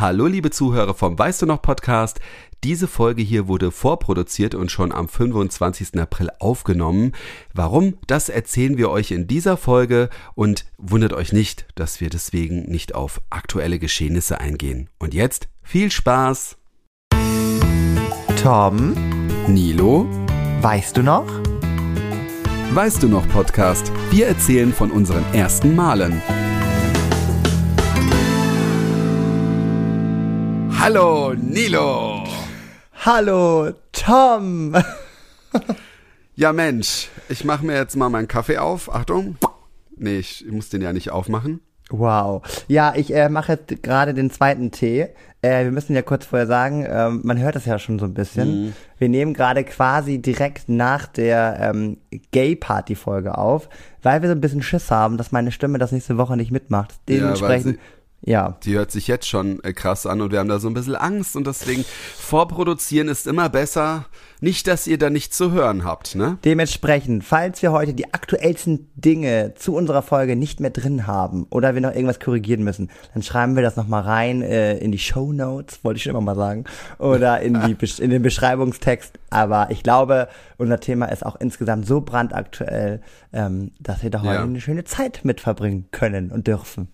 [0.00, 2.20] Hallo liebe Zuhörer vom Weißt du noch Podcast.
[2.64, 6.00] Diese Folge hier wurde vorproduziert und schon am 25.
[6.00, 7.12] April aufgenommen.
[7.52, 7.98] Warum?
[8.06, 12.94] Das erzählen wir euch in dieser Folge und wundert euch nicht, dass wir deswegen nicht
[12.94, 14.88] auf aktuelle Geschehnisse eingehen.
[14.98, 16.56] Und jetzt viel Spaß!
[18.42, 18.94] Tom,
[19.48, 20.08] Nilo,
[20.62, 21.26] weißt du noch?
[22.72, 23.92] weißt du noch Podcast?
[24.10, 26.22] Wir erzählen von unseren ersten Malen.
[30.82, 32.24] Hallo Nilo!
[33.04, 34.74] Hallo, Tom!
[36.34, 38.90] Ja Mensch, ich mache mir jetzt mal meinen Kaffee auf.
[38.90, 39.36] Achtung.
[39.98, 41.60] Nee, ich muss den ja nicht aufmachen.
[41.90, 42.42] Wow.
[42.66, 45.08] Ja, ich äh, mache jetzt gerade den zweiten Tee.
[45.42, 48.14] Äh, wir müssen ja kurz vorher sagen, ähm, man hört es ja schon so ein
[48.14, 48.68] bisschen.
[48.68, 48.72] Mhm.
[48.96, 51.98] Wir nehmen gerade quasi direkt nach der ähm,
[52.32, 53.68] Gay-Party-Folge auf,
[54.02, 56.94] weil wir so ein bisschen Schiss haben, dass meine Stimme das nächste Woche nicht mitmacht.
[57.06, 57.82] Dementsprechend, ja.
[58.64, 60.94] Die hört sich jetzt schon äh, krass an und wir haben da so ein bisschen
[60.94, 61.84] Angst und deswegen
[62.16, 64.06] vorproduzieren ist immer besser.
[64.42, 66.38] Nicht, dass ihr da nichts zu hören habt, ne?
[66.44, 71.74] Dementsprechend, falls wir heute die aktuellsten Dinge zu unserer Folge nicht mehr drin haben oder
[71.74, 75.32] wir noch irgendwas korrigieren müssen, dann schreiben wir das nochmal rein äh, in die Show
[75.32, 76.64] Notes, wollte ich schon immer mal sagen,
[76.98, 79.18] oder in, die, in den Beschreibungstext.
[79.30, 83.00] Aber ich glaube, unser Thema ist auch insgesamt so brandaktuell,
[83.32, 84.42] ähm, dass wir da heute Ja.
[84.42, 86.88] eine schöne Zeit mit verbringen können und dürfen.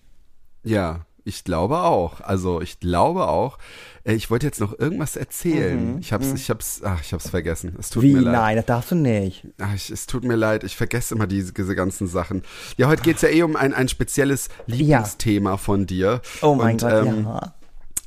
[0.63, 2.21] Ja, ich glaube auch.
[2.21, 3.57] Also ich glaube auch.
[4.03, 5.97] Äh, Ich wollte jetzt noch irgendwas erzählen.
[5.99, 7.75] Ich hab's, ich hab's, ach, ich hab's vergessen.
[7.79, 8.13] Es tut Wie?
[8.13, 8.33] mir leid.
[8.33, 9.45] Nein, das darfst du nicht.
[9.59, 12.43] Ach, ich, es tut mir leid, ich vergesse immer diese, diese ganzen Sachen.
[12.77, 16.21] Ja, heute geht's ja eh um ein, ein spezielles Lieblingsthema von dir.
[16.41, 17.53] Oh mein Und, Gott, ähm, ja.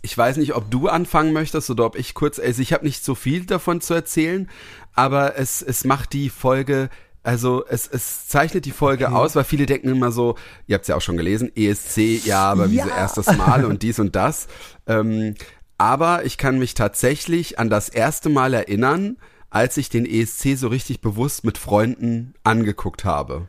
[0.02, 3.04] Ich weiß nicht, ob du anfangen möchtest oder ob ich kurz, also ich habe nicht
[3.04, 4.48] so viel davon zu erzählen,
[4.94, 6.88] aber es, es macht die Folge,
[7.22, 10.88] also es, es zeichnet die Folge aus, weil viele denken immer so, ihr habt es
[10.88, 12.84] ja auch schon gelesen, ESC, ja, aber Ja.
[12.84, 14.48] wieso erstes Mal und dies und das.
[14.86, 15.34] Ähm,
[15.78, 19.16] aber ich kann mich tatsächlich an das erste Mal erinnern,
[19.50, 23.48] als ich den ESC so richtig bewusst mit Freunden angeguckt habe.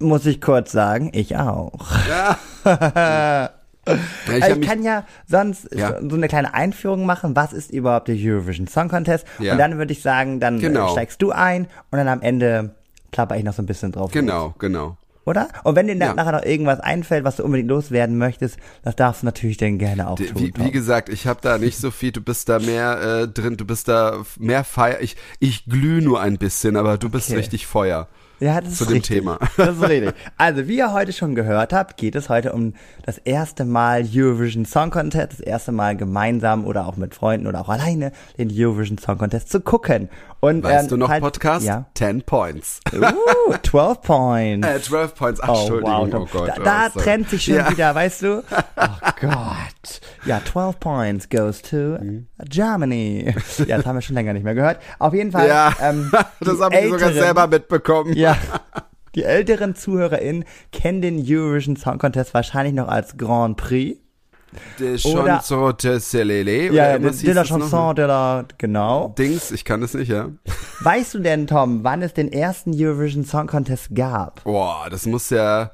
[0.00, 1.86] Muss ich kurz sagen, ich auch.
[2.08, 2.38] Ja,
[3.86, 5.98] ich hab ich kann ja sonst Ja.
[6.08, 7.34] so eine kleine Einführung machen.
[7.36, 9.26] Was ist überhaupt der Eurovision Song Contest?
[9.38, 9.52] Ja.
[9.52, 10.88] Und dann würde ich sagen, dann Genau.
[10.88, 12.74] äh, steigst du ein und dann am Ende
[13.10, 14.10] plapper ich noch so ein bisschen drauf.
[14.12, 14.96] genau, genau.
[15.24, 15.48] Oder?
[15.62, 16.14] Und wenn dir Ja.
[16.14, 20.08] nachher noch irgendwas einfällt, was du unbedingt loswerden möchtest, das darfst du natürlich dann gerne
[20.08, 20.26] auch tun.
[20.36, 23.58] Wie, wie gesagt, ich habe da nicht so viel, du bist da mehr äh, drin,
[23.58, 25.02] du bist da mehr Feier.
[25.02, 27.36] Ich, ich glüh nur ein bisschen, aber du bist Okay.
[27.40, 28.08] richtig Feuer.
[28.40, 29.16] Ja, das ist zu dem richtig.
[29.18, 29.38] Thema.
[29.56, 30.14] Das ist richtig.
[30.36, 34.64] Also, wie ihr heute schon gehört habt, geht es heute um das erste Mal Eurovision
[34.64, 38.98] Song Contest, das erste Mal gemeinsam oder auch mit Freunden oder auch alleine den Eurovision
[38.98, 40.08] Song Contest zu gucken.
[40.40, 41.66] Und, Weißt ähm, du noch, falls- Podcast?
[41.66, 41.86] Ja.
[41.94, 42.78] 10 Points.
[42.94, 44.68] Uh, 12 Points.
[44.68, 45.40] Äh, 12 Points.
[45.42, 46.12] Ach, Oh, Entschuldigung.
[46.12, 46.14] wow.
[46.14, 46.28] Oh.
[46.38, 46.48] Gott.
[46.48, 47.04] da oh, da sorry.
[47.04, 47.70] trennt sich schon Ja.
[47.70, 48.44] wieder, weißt du?
[48.76, 48.84] Oh
[49.20, 50.00] Gott.
[50.24, 51.98] Ja, 12 points goes to.
[52.48, 53.34] Germany.
[53.66, 54.80] Ja, das haben wir schon länger nicht mehr gehört.
[54.98, 55.48] Auf jeden Fall.
[55.48, 58.14] Ja, ähm, das die habe ich sogar selber mitbekommen.
[58.14, 58.36] Ja.
[59.14, 63.98] Die älteren ZuhörerInnen kennen den Eurovision Song Contest wahrscheinlich noch als Grand Prix.
[64.78, 66.72] De Chanson de Celele.
[66.72, 67.44] Ja, oder de, de la?
[67.44, 69.14] Chanson de la, genau.
[69.18, 70.28] Dings, ich kann das nicht, ja.
[70.80, 74.44] Weißt du denn, Tom, wann es den ersten Eurovision Song Contest gab?
[74.44, 75.72] Boah, das muss ja.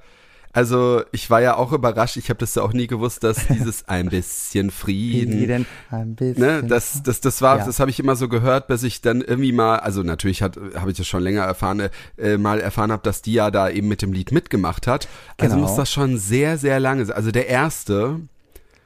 [0.54, 2.16] Also, ich war ja auch überrascht.
[2.16, 5.38] Ich habe das ja auch nie gewusst, dass dieses ein bisschen Frieden.
[5.38, 6.40] Jeden ein bisschen.
[6.42, 7.66] Ne, das, das, das war, Ja.
[7.66, 10.92] das habe ich immer so gehört, bis ich dann irgendwie mal, also natürlich hat, habe
[10.92, 14.00] ich das schon länger erfahren, äh, mal erfahren habe, dass die ja da eben mit
[14.00, 15.08] dem Lied mitgemacht hat.
[15.38, 15.66] Also Genau.
[15.66, 17.16] muss das schon sehr, sehr lange sein.
[17.16, 18.20] Also der erste,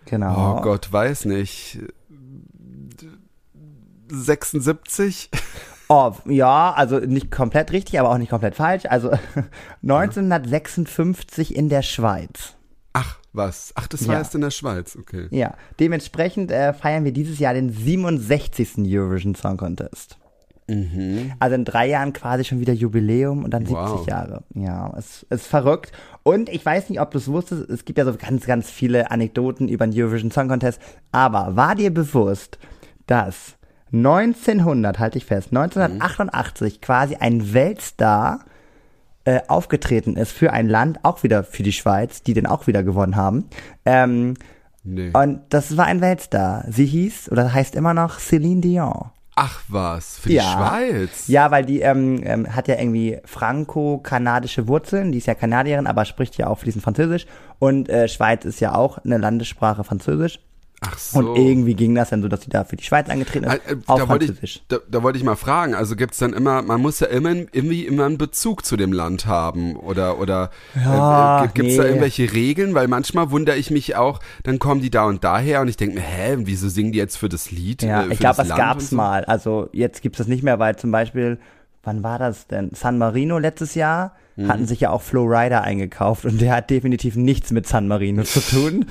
[0.06, 0.56] genau.
[0.59, 1.79] oh Gott, weiß nicht,
[4.11, 5.31] 76?
[5.88, 8.84] Oh, ja, also nicht komplett richtig, aber auch nicht komplett falsch.
[8.87, 9.10] Also
[9.82, 12.54] 1956 in der Schweiz.
[12.93, 13.72] Ach, was?
[13.75, 14.21] Ach, das war Ja.
[14.21, 15.28] erst in der Schweiz, okay.
[15.31, 18.72] Ja, dementsprechend äh, feiern wir dieses Jahr den 67.
[18.78, 20.19] Eurovision Song Contest.
[21.41, 24.06] Also in drei Jahren quasi schon wieder Jubiläum und dann 70 Wow.
[24.06, 24.43] Jahre.
[24.55, 25.93] Ja, es ist verrückt.
[26.25, 29.10] Und ich weiß nicht, ob du es wusstest, es gibt ja so ganz, ganz viele
[29.10, 30.78] Anekdoten über den Eurovision Song Contest.
[31.10, 32.58] Aber war dir bewusst,
[33.06, 33.55] dass
[33.93, 38.40] 1900, halte ich fest, 1988 quasi ein Weltstar
[39.25, 42.82] äh, aufgetreten ist für ein Land, auch wieder für die Schweiz, die den auch wieder
[42.82, 43.44] gewonnen haben.
[43.85, 44.35] Ähm,
[44.85, 45.11] Nee.
[45.12, 46.64] und das war ein Weltstar.
[46.69, 49.11] Sie hieß, oder heißt immer noch Celine Dion.
[49.37, 50.43] Ach was, für die Ja.
[50.44, 51.29] Schweiz?
[51.29, 55.12] Ja, weil die ähm, ähm, hat ja irgendwie franco-kanadische Wurzeln.
[55.12, 57.26] Die ist ja Kanadierin, aber spricht ja auch fließend Französisch.
[57.58, 60.40] Und äh, Schweiz ist ja auch eine Landessprache Französisch.
[60.80, 61.19] Ach so.
[61.19, 63.72] Und irgendwie ging das dann so, dass sie da für die Schweiz angetreten ist, Äh,
[63.72, 66.62] äh, auf da, wollte ich, da, da wollte ich mal fragen, also gibt's dann immer,
[66.62, 71.40] man muss ja immer irgendwie immer einen Bezug zu dem Land haben oder oder Ja,
[71.40, 71.88] äh, gibt gibt's da nee.
[71.88, 72.75] irgendwelche Regeln?
[72.75, 75.96] Weil manchmal wundere ich mich auch, dann kommen die da und daher und ich denke
[75.96, 77.82] mir, hä, wieso singen die jetzt für das Lied?
[77.82, 78.96] Ja, äh, ich glaube, das es Land gab's so?
[78.96, 79.25] mal.
[79.25, 81.38] Also jetzt gibt's das nicht mehr, weil zum Beispiel,
[81.82, 82.70] wann war das denn?
[82.75, 84.49] San Marino letztes Jahr Mhm.
[84.49, 88.23] hatten sich ja auch Flow Rider eingekauft und der hat definitiv nichts mit San Marino
[88.23, 88.87] zu tun.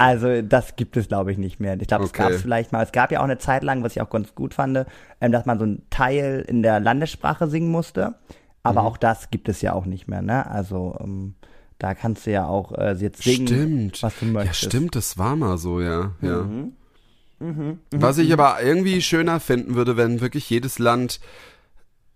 [0.00, 1.80] Also das gibt es, glaube ich, nicht mehr.
[1.80, 2.24] Ich glaube, es Okay.
[2.24, 2.82] gab's vielleicht mal.
[2.82, 4.84] Es gab ja auch eine Zeit lang, was ich auch ganz gut fand,
[5.20, 8.16] ähm, dass man so einen Teil in der Landessprache singen musste.
[8.64, 8.86] Aber Mhm.
[8.88, 10.50] auch das gibt es ja auch nicht mehr, ne?
[10.50, 11.34] Also ähm,
[11.78, 14.02] da kannst du ja auch äh, jetzt singen, Stimmt.
[14.02, 14.64] was du Ja, möchtest.
[14.64, 16.10] stimmt, das war mal so, ja.
[16.22, 16.42] ja.
[16.42, 17.78] Mhm.
[17.92, 21.20] Was ich aber irgendwie schöner finden würde, wenn wirklich jedes Land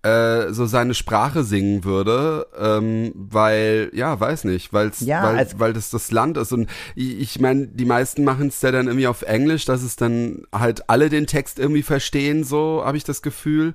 [0.04, 5.58] äh, so seine Sprache singen würde, ähm, weil, ja, weiß nicht, weil's, Ja, weil, als-
[5.60, 6.52] weil das das Land ist.
[6.52, 9.94] Und ich, ich meine, die meisten machen es ja dann irgendwie auf Englisch, dass es
[9.96, 13.74] dann halt alle den Text irgendwie verstehen, so habe ich das Gefühl.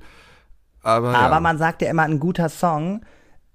[0.83, 1.39] Aber, Aber ja.
[1.39, 3.01] man sagt ja immer, ein guter Song,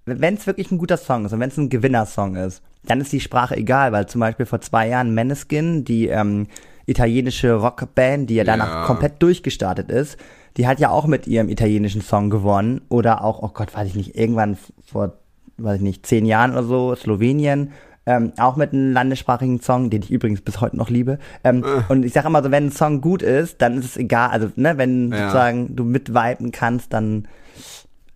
[0.07, 3.13] wenn es wirklich ein guter Song ist und wenn es ein Gewinnersong ist, dann ist
[3.13, 6.49] die Sprache egal, weil zum Beispiel vor zwei Jahren Maneskin, die ähm,
[6.87, 8.85] italienische Rockband, die ja danach Ja.
[8.85, 10.17] komplett durchgestartet ist,
[10.57, 13.95] die hat ja auch mit ihrem italienischen Song gewonnen oder auch, oh Gott, weiß ich
[13.95, 15.15] nicht, irgendwann vor,
[15.59, 17.71] weiß ich nicht, zehn Jahren oder so, Slowenien,
[18.05, 21.19] ähm, auch mit einem landessprachigen Song, den ich übrigens bis heute noch liebe.
[21.45, 24.31] Ähm, Und ich sage immer so, wenn ein Song gut ist, dann ist es egal,
[24.31, 25.19] also ne, wenn Ja.
[25.19, 27.29] sozusagen du mitviben kannst, dann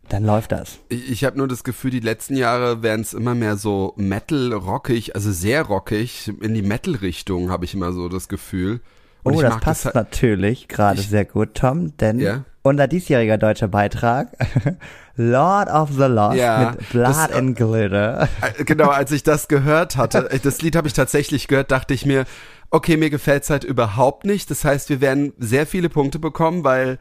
[0.09, 0.79] dann läuft das.
[0.89, 5.15] Ich, ich habe nur das Gefühl, die letzten Jahre werden es immer mehr so Metal-rockig,
[5.15, 8.81] also sehr rockig, in die Metal-Richtung habe ich immer so das Gefühl.
[9.23, 12.45] Und oh, das passt halt- natürlich gerade sehr gut, Tom, denn Ja.
[12.63, 14.29] unser diesjähriger deutscher Beitrag,
[15.17, 18.29] Lord of the Lost Ja, mit Blood das- and Glitter.
[18.59, 21.95] Äh, Genau, als ich das gehört hatte, äh, das Lied habe ich tatsächlich gehört, dachte
[21.95, 22.25] ich mir,
[22.71, 24.51] okay, mir gefällt's halt überhaupt nicht.
[24.51, 26.99] Das heißt, wir werden sehr viele Punkte bekommen, weil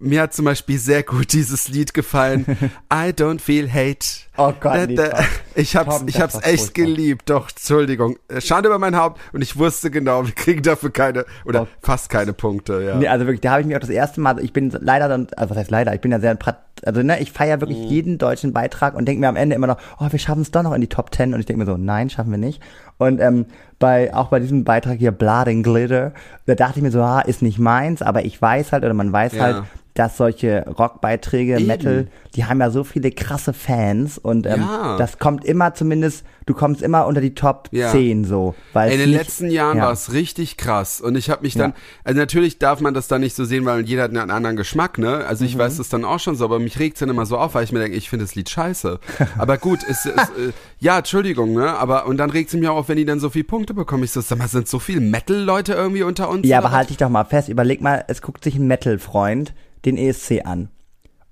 [0.00, 2.44] mir hat zum Beispiel sehr gut dieses Lied gefallen.
[2.92, 4.06] I don't feel hate.
[4.36, 5.24] Oh Gott, Da, da,
[5.54, 7.28] ich hab's, ich hab's echt geliebt.
[7.28, 8.18] Doch, Entschuldigung.
[8.38, 9.20] Schande über mein Haupt.
[9.32, 12.82] Und ich wusste genau, wir kriegen dafür keine oder fast keine Punkte.
[12.82, 12.96] Ja.
[12.96, 15.26] Nee, also wirklich, da habe ich mich auch das erste Mal, ich bin leider dann,
[15.36, 16.38] also was heißt leider, ich bin ja sehr,
[16.86, 17.88] also ne, ich feiere wirklich Mhm.
[17.88, 20.62] jeden deutschen Beitrag und denke mir am Ende immer noch, oh, wir schaffen es doch
[20.62, 22.62] noch in die Top Ten und ich denke mir so, nein, schaffen wir nicht.
[22.98, 23.46] Und ähm,
[23.78, 26.12] bei auch bei diesem Beitrag hier Blood and Glitter,
[26.46, 29.12] da dachte ich mir so, ah, ist nicht meins, aber ich weiß halt oder man
[29.12, 29.42] weiß Ja.
[29.42, 29.62] halt,
[29.94, 31.58] dass solche Rockbeiträge.
[31.60, 34.96] Metal, die haben ja so viele krasse Fans und ähm, Ja.
[34.96, 37.90] das kommt immer zumindest, du kommst immer unter die Top Ja.
[37.90, 38.54] 10 so.
[38.72, 39.84] Weil In es den nicht- letzten Jahren ja.
[39.84, 41.76] war es richtig krass und ich habe mich dann, Ja.
[42.04, 44.98] also natürlich darf man das dann nicht so sehen, weil jeder hat einen anderen Geschmack,
[44.98, 45.24] ne?
[45.26, 45.50] Also Mhm.
[45.50, 47.64] ich weiß das dann auch schon so, aber mich regt's dann immer so auf, weil
[47.64, 48.98] ich mir denke, ich finde das Lied scheiße.
[49.38, 51.74] aber gut, es, es äh, ja, Entschuldigung, ne?
[51.76, 54.04] Aber und dann regt's mich auch auf, wenn die dann so viele Punkte bekommen.
[54.04, 56.46] Ich so, sag mal, sind so viele Metal-Leute irgendwie unter uns?
[56.46, 59.52] Ja, aber halt dich doch mal fest, überleg mal, es guckt sich ein Metal-Freund
[59.84, 60.70] den ESC an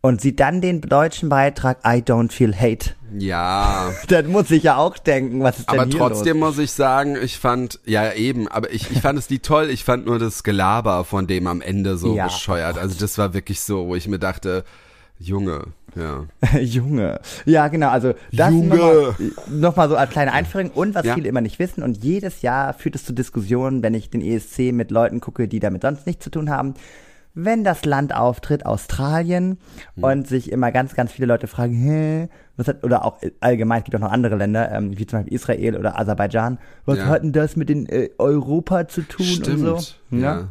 [0.07, 2.91] und sieht dann den deutschen Beitrag I Don't Feel Hate.
[3.19, 6.57] Ja, Dann muss ich ja auch denken, was ist denn aber trotzdem los?
[6.57, 9.85] muss ich sagen, ich fand, ja eben, aber ich, ich fand es Lied toll, ich
[9.85, 12.79] fand nur das Gelaber von dem am Ende so Ja, bescheuert.
[12.79, 14.65] Also das war wirklich so, wo ich mir dachte,
[15.19, 16.27] Junge, ja.
[16.61, 17.21] Junge.
[17.47, 18.69] Ja, genau, also das Junge.
[18.77, 19.15] nochmal
[19.49, 21.15] noch mal so als kleine Einführung und was Ja.
[21.15, 24.73] viele immer nicht wissen und jedes Jahr führt es zu Diskussionen, wenn ich den ESC
[24.73, 26.75] mit Leuten gucke, die damit sonst nichts zu tun haben.
[27.39, 29.59] Wenn das Land auftritt, Australien,
[29.95, 30.03] Hm.
[30.05, 33.85] und sich immer ganz, ganz viele Leute fragen, hä, was hat, oder auch allgemein, es
[33.85, 37.07] gibt auch noch andere Länder, ähm, wie zum Beispiel Israel oder Aserbaidschan, was Ja.
[37.07, 39.49] hat denn das mit den äh, Europa zu tun Stimmt.
[39.49, 39.95] und so?
[40.11, 40.23] ne?
[40.23, 40.49] ja.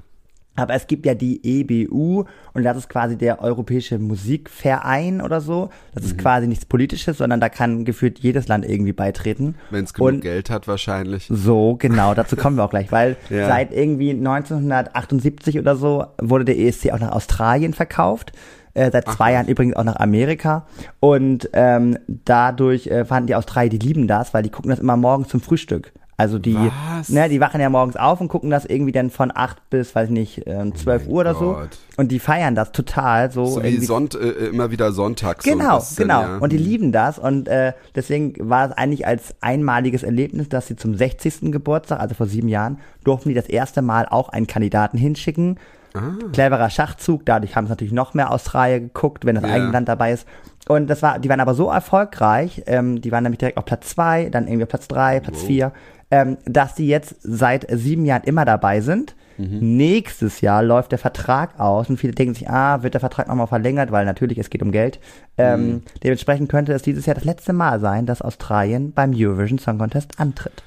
[0.57, 5.69] Aber es gibt ja die EBU und das ist quasi der Europäische Musikverein oder so.
[5.93, 6.09] Das Mhm.
[6.09, 9.55] ist quasi nichts Politisches, sondern da kann gefühlt jedes Land irgendwie beitreten.
[9.69, 11.27] Wenn es genug Und Geld hat wahrscheinlich.
[11.29, 13.47] so, genau, dazu kommen wir auch gleich, weil Ja.
[13.47, 18.31] seit irgendwie 1978 oder so wurde der ESC auch nach Australien verkauft.
[18.75, 20.67] Äh, seit zwei Jahren übrigens auch nach Amerika.
[20.99, 24.97] Und ähm, dadurch äh, fanden die Australier, die lieben das, weil die gucken das immer
[24.97, 25.91] morgens zum Frühstück.
[26.17, 27.09] Also die, Was?
[27.09, 30.05] ne, die wachen ja morgens auf und gucken das irgendwie dann von 8 bis, weiß
[30.05, 31.53] ich nicht, äh, 12 mein Uhr oder so.
[31.55, 31.77] Gott.
[31.97, 33.45] Und die feiern das total so.
[33.45, 35.43] So wie Sonnt, äh, immer wieder Sonntag.
[35.43, 36.21] so ein Genau, bisschen, genau.
[36.21, 36.37] Ja.
[36.37, 40.77] Und die lieben das und äh, deswegen war es eigentlich als einmaliges Erlebnis, dass sie
[40.77, 41.51] zum 60.
[41.51, 45.57] Geburtstag, also vor sieben Jahren, durften die das erste Mal auch einen Kandidaten hinschicken.
[45.95, 46.29] Ah.
[46.33, 49.51] Cleverer Schachzug, dadurch haben es natürlich noch mehr Australier geguckt, wenn das Ja.
[49.51, 50.27] eigene Land dabei ist.
[50.67, 53.89] Und das war, die waren aber so erfolgreich, ähm, die waren nämlich direkt auf Platz
[53.89, 55.45] zwei, dann irgendwie auf Platz drei, Platz Wow.
[55.47, 55.71] vier,
[56.11, 59.15] ähm, dass die jetzt seit sieben Jahren immer dabei sind.
[59.37, 59.75] Mhm.
[59.77, 63.47] Nächstes Jahr läuft der Vertrag aus und viele denken sich, ah, wird der Vertrag nochmal
[63.47, 64.99] verlängert, weil natürlich es geht um Geld.
[65.37, 65.81] Ähm, Mhm.
[66.03, 70.19] Dementsprechend könnte es dieses Jahr das letzte Mal sein, dass Australien beim Eurovision Song Contest
[70.19, 70.63] antritt.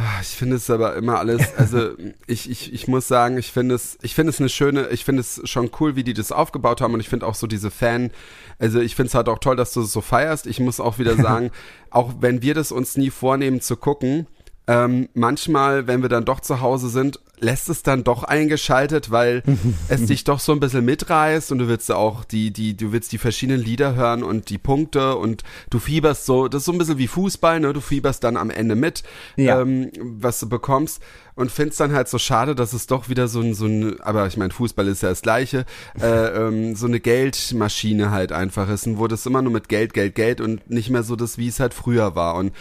[0.00, 1.90] Ah, Ich finde es aber immer alles, also
[2.28, 5.22] ich, ich, ich muss sagen, ich finde es, ich finde es eine schöne, ich finde
[5.22, 8.12] es schon cool, wie die das aufgebaut haben und ich finde auch so diese Fan,
[8.60, 10.46] also ich finde es halt auch toll, dass du es so feierst.
[10.46, 11.50] Ich muss auch wieder sagen,
[11.90, 14.28] auch wenn wir das uns nie vornehmen zu gucken,
[14.68, 19.42] ähm, manchmal, wenn wir dann doch zu Hause sind, lässt es dann doch eingeschaltet, weil
[19.88, 23.10] es dich doch so ein bisschen mitreißt und du willst auch die, die, du willst
[23.12, 26.78] die verschiedenen Lieder hören und die Punkte und du fieberst so, das ist so ein
[26.78, 27.72] bisschen wie Fußball, ne?
[27.72, 29.04] Du fieberst dann am Ende mit,
[29.36, 29.60] Ja.
[29.62, 31.00] ähm, was du bekommst
[31.34, 34.26] und findest dann halt so schade, dass es doch wieder so ein, so ein, aber
[34.26, 35.64] ich meine, Fußball ist ja das Gleiche,
[36.00, 36.06] äh,
[36.46, 40.14] ähm, so eine Geldmaschine halt einfach ist und wo das immer nur mit Geld, Geld,
[40.14, 42.52] Geld und nicht mehr so das, wie es halt früher war und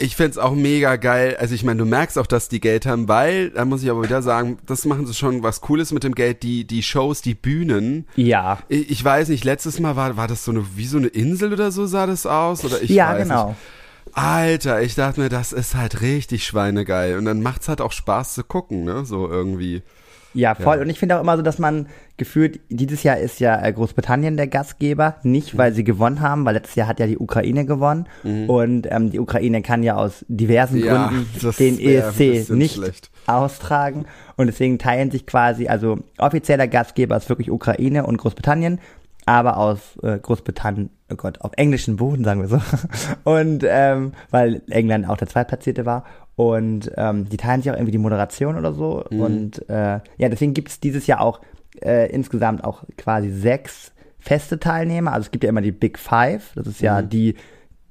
[0.00, 1.36] ich find's auch mega geil.
[1.38, 4.02] Also ich meine, du merkst auch, dass die Geld haben, weil, da muss ich aber
[4.02, 6.42] wieder sagen, das machen sie schon was Cooles mit dem Geld.
[6.42, 8.06] Die, die Shows, die Bühnen.
[8.16, 8.58] Ja.
[8.68, 11.52] Ich, ich weiß nicht, letztes Mal war, war das so eine, wie so eine Insel
[11.52, 12.64] oder so sah das aus?
[12.64, 13.48] Oder ich ja, weiß genau.
[13.48, 13.58] Nicht.
[14.12, 17.16] Alter, ich dachte mir, das ist halt richtig schweinegeil.
[17.16, 19.04] Und dann macht's halt auch Spaß zu gucken, ne?
[19.04, 19.82] So irgendwie.
[20.32, 20.78] Ja, voll.
[20.78, 24.36] Und ich finde auch immer so, dass man gefühlt, dieses Jahr ist ja äh, Großbritannien
[24.36, 28.06] der Gastgeber, nicht weil sie gewonnen haben, weil letztes Jahr hat ja die Ukraine gewonnen.
[28.22, 31.26] Und ähm, die Ukraine kann ja aus diversen Ja, Gründen
[31.58, 33.10] den ESC bisschen nicht schlecht.
[33.26, 34.04] austragen.
[34.36, 38.78] Und deswegen teilen sich quasi, also offizieller Gastgeber ist wirklich Ukraine und Großbritannien,
[39.26, 42.60] aber aus äh, Großbritannien, oh Gott, auf englischen Boden, sagen wir so.
[43.24, 46.04] Und ähm, weil England auch der Zweitplatzierte war.
[46.40, 49.04] Und ähm, die teilen sich auch irgendwie die Moderation oder so.
[49.10, 51.42] Und äh, ja, deswegen gibt es dieses Jahr auch
[51.82, 55.12] äh, insgesamt auch quasi sechs feste Teilnehmer.
[55.12, 56.52] Also es gibt ja immer die Big Five.
[56.54, 57.34] Das ist ja die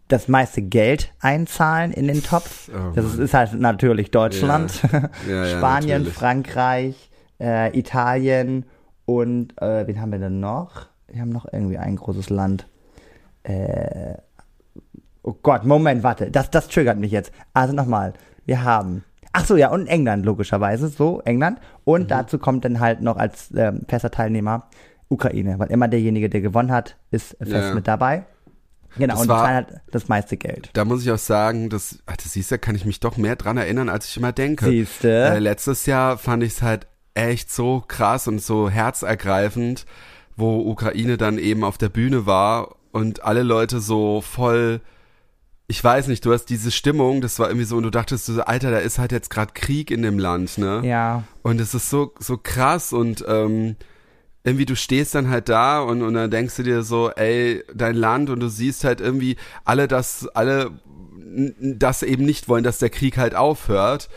[0.08, 2.72] das meiste Geld einzahlen in den Topf.
[2.74, 6.13] Oh das ist, ist halt natürlich Deutschland, Ja, ja, Spanien, natürlich.
[6.15, 8.65] Frankreich, äh, Italien
[9.06, 10.88] und äh, wen haben wir denn noch?
[11.08, 12.68] Wir haben noch irgendwie ein großes Land.
[13.44, 14.15] Äh,
[15.22, 17.32] oh Gott, Moment, warte, das, das triggert mich jetzt.
[17.53, 18.13] Also nochmal,
[18.50, 19.03] wir haben.
[19.32, 21.60] Ach so, ja, und England logischerweise, so England.
[21.86, 22.08] Und Mhm.
[22.08, 24.68] dazu kommt dann halt noch als ähm, fester Teilnehmer
[25.08, 27.74] Ukraine, weil immer derjenige, der gewonnen hat, ist fest Ja.
[27.74, 28.25] mit dabei.
[28.98, 30.72] Genau, Das und war- halt das meiste Geld.
[30.74, 33.36] Da muss ich auch sagen, das, ach, das siehst du, kann ich mich doch mehr
[33.36, 34.65] dran erinnern, als ich immer denke.
[34.65, 35.10] Siehste.
[35.12, 39.86] Äh, letztes Jahr fand ich es halt echt so krass und so herzergreifend,
[40.36, 44.82] wo Ukraine dann eben auf der Bühne war und alle Leute so voll,
[45.70, 48.42] ich weiß nicht, du hast diese Stimmung, das war irgendwie so, und du dachtest so,
[48.42, 50.82] Alter, da ist halt jetzt gerade Krieg in dem Land, ne?
[50.84, 51.24] Ja.
[51.44, 53.76] Und es ist so, so krass und ähm,
[54.44, 57.94] irgendwie du stehst dann halt da und, und dann denkst du dir so, ey, dein
[57.94, 60.72] Land und du siehst halt irgendwie alle das, alle
[61.60, 64.10] das eben nicht wollen, dass der Krieg halt aufhört.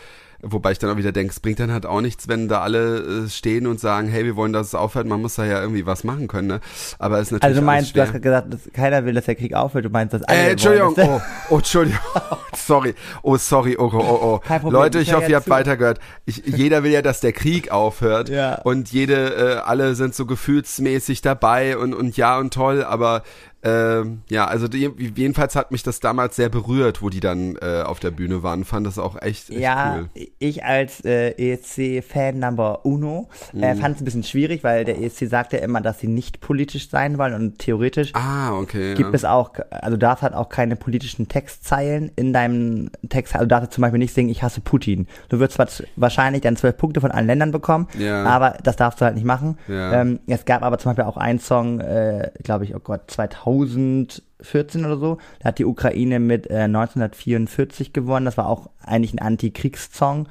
[0.45, 3.25] Wobei ich dann auch wieder denke, es bringt dann halt auch nichts, wenn da alle
[3.25, 5.07] äh, stehen und sagen, hey, wir wollen, dass es aufhört.
[5.07, 6.59] Man muss da ja irgendwie was machen können, ne?
[6.99, 9.35] Aber es ist natürlich Also du meinst, du hast gesagt, dass keiner will, dass der
[9.35, 9.85] Krieg aufhört.
[9.85, 11.99] Du meinst, dass alle Äh, Entschuldigung, wollen, oh, oh, Entschuldigung,
[12.55, 14.39] sorry, oh, sorry, oh, oh, oh, oh.
[14.39, 15.51] Kein Problem, Leute, ich ich hoffe, ihr habt zu.
[15.51, 15.99] weitergehört.
[16.25, 18.55] Ich, jeder will ja, dass der Krieg aufhört Ja.
[18.63, 23.23] und jede, äh, alle sind so gefühlsmäßig dabei und, und ja und toll, aber
[23.63, 27.81] ähm, ja, also die, jedenfalls hat mich das damals sehr berührt, wo die dann äh,
[27.83, 28.65] auf der Bühne waren.
[28.65, 30.27] Fand das auch echt, echt Ja, cool.
[30.39, 33.63] ich als äh, ESC-Fan Number Uno Mhm.
[33.63, 36.41] äh, fand es ein bisschen schwierig, weil der ESC sagt ja immer, dass sie nicht
[36.41, 38.95] politisch sein wollen und theoretisch Ah, okay.
[38.95, 39.15] gibt ja.
[39.15, 43.49] es auch, also du darfst halt auch keine politischen Textzeilen in deinem Text, also du
[43.49, 45.07] darfst zum Beispiel nicht singen, ich hasse Putin.
[45.29, 48.23] Du wirst zwar wahrscheinlich dann zwölf Punkte von allen Ländern bekommen, Ja.
[48.25, 49.57] aber das darfst du halt nicht machen.
[49.67, 50.01] Ja.
[50.01, 53.01] Ähm, es gab aber zum Beispiel auch einen Song, äh, glaube ich, oh Gott,
[53.61, 59.13] 2014 oder so, da hat die Ukraine mit äh, 1944 gewonnen, das war auch eigentlich
[59.13, 60.27] ein Anti-Kriegssong.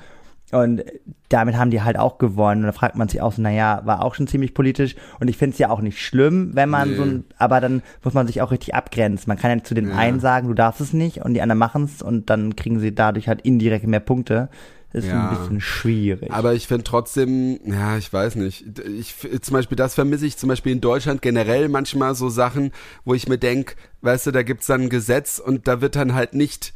[0.53, 0.85] Und
[1.31, 2.61] damit haben die halt auch gewonnen.
[2.61, 4.97] Und da fragt man sich auch so, naja, war auch schon ziemlich politisch.
[5.19, 6.97] Und ich finde es ja auch nicht schlimm, wenn man Nee.
[6.97, 9.25] so ein, aber dann muss man sich auch richtig abgrenzen.
[9.31, 9.97] Man kann ja zu den Ja.
[9.97, 12.95] einen sagen, du darfst es nicht und die anderen machen es und dann kriegen sie
[12.95, 14.51] dadurch halt indirekt mehr Punkte.
[14.93, 15.31] Das ist Ja.
[15.31, 16.31] ein bisschen schwierig.
[16.31, 18.65] Aber ich finde trotzdem, ja, ich weiß nicht.
[18.89, 22.73] Ich, zum Beispiel, das vermisse ich zum Beispiel in Deutschland generell manchmal so Sachen,
[23.05, 26.15] wo ich mir denk, weißt du, da gibt's dann ein Gesetz und da wird dann
[26.15, 26.75] halt nicht,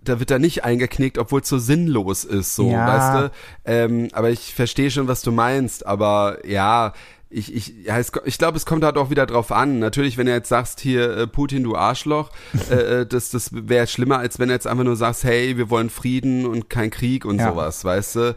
[0.00, 2.86] da wird da nicht eingeknickt, obwohl es so sinnlos ist, so, Ja.
[2.86, 3.30] weißt du.
[3.64, 6.92] Ähm, aber ich verstehe schon, was du meinst, aber ja,
[7.36, 9.78] ich, ich, ja, es, ich glaube, es kommt halt auch wieder drauf an.
[9.78, 12.30] Natürlich, wenn du jetzt sagst, hier, äh, Putin, du Arschloch,
[12.70, 15.68] äh, äh, das, das wäre schlimmer, als wenn du jetzt einfach nur sagst, hey, wir
[15.70, 17.50] wollen Frieden und kein Krieg und Ja.
[17.50, 18.36] sowas, weißt du.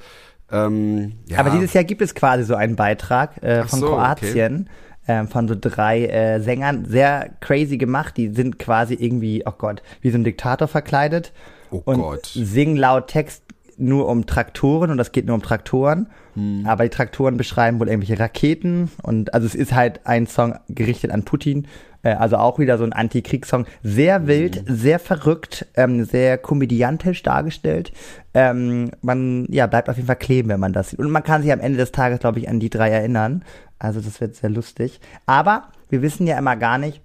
[0.52, 1.40] Ähm, ja.
[1.40, 4.70] Aber dieses Jahr gibt es quasi so einen Beitrag äh, von so, Kroatien.
[5.08, 8.18] ähm, Von so drei äh, Sängern, sehr crazy gemacht.
[8.18, 11.32] Die sind quasi irgendwie, oh Gott, wie so ein Diktator verkleidet
[11.72, 12.26] Oh und Gott.
[12.34, 13.44] singen laut Text
[13.80, 16.08] nur um Traktoren und das geht nur um Traktoren.
[16.36, 16.66] Hm.
[16.66, 21.12] Aber die Traktoren beschreiben wohl irgendwelche Raketen und also es ist halt ein Song gerichtet
[21.12, 21.68] an Putin
[22.02, 23.66] Äh, also auch wieder so ein Antikriegssong.
[23.84, 27.92] Sehr wild, sehr verrückt, ähm, sehr komödiantisch dargestellt.
[28.34, 31.00] Ähm, man ja, bleibt auf jeden Fall kleben, wenn man das sieht.
[31.00, 33.44] Und man kann sich am Ende des Tages, glaube ich, an die drei erinnern.
[33.80, 35.00] Also das wird sehr lustig.
[35.26, 37.02] Aber wir wissen ja immer gar nicht,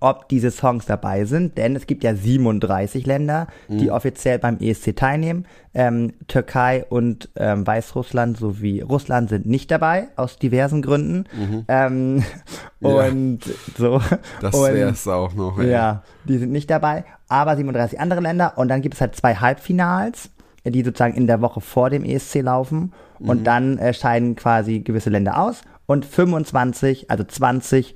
[0.00, 4.96] ob diese Songs dabei sind, denn es gibt ja 37 Länder, die offiziell beim ESC
[4.96, 5.44] teilnehmen.
[5.74, 11.24] Ähm, Türkei und ähm, Weißrussland sowie Russland sind nicht dabei, aus diversen Gründen.
[11.68, 12.22] Ähm,
[12.80, 12.88] Ja.
[13.08, 13.40] und
[13.76, 14.00] so.
[14.40, 15.58] Das wäre es auch noch.
[15.58, 15.70] Ey.
[15.70, 19.34] Ja, die sind nicht dabei, aber 37 andere Länder und dann gibt es halt zwei
[19.34, 20.30] Halbfinals,
[20.64, 25.10] die sozusagen in der Woche vor dem ESC laufen und dann äh, scheiden quasi gewisse
[25.10, 27.94] Länder aus und 25, also 20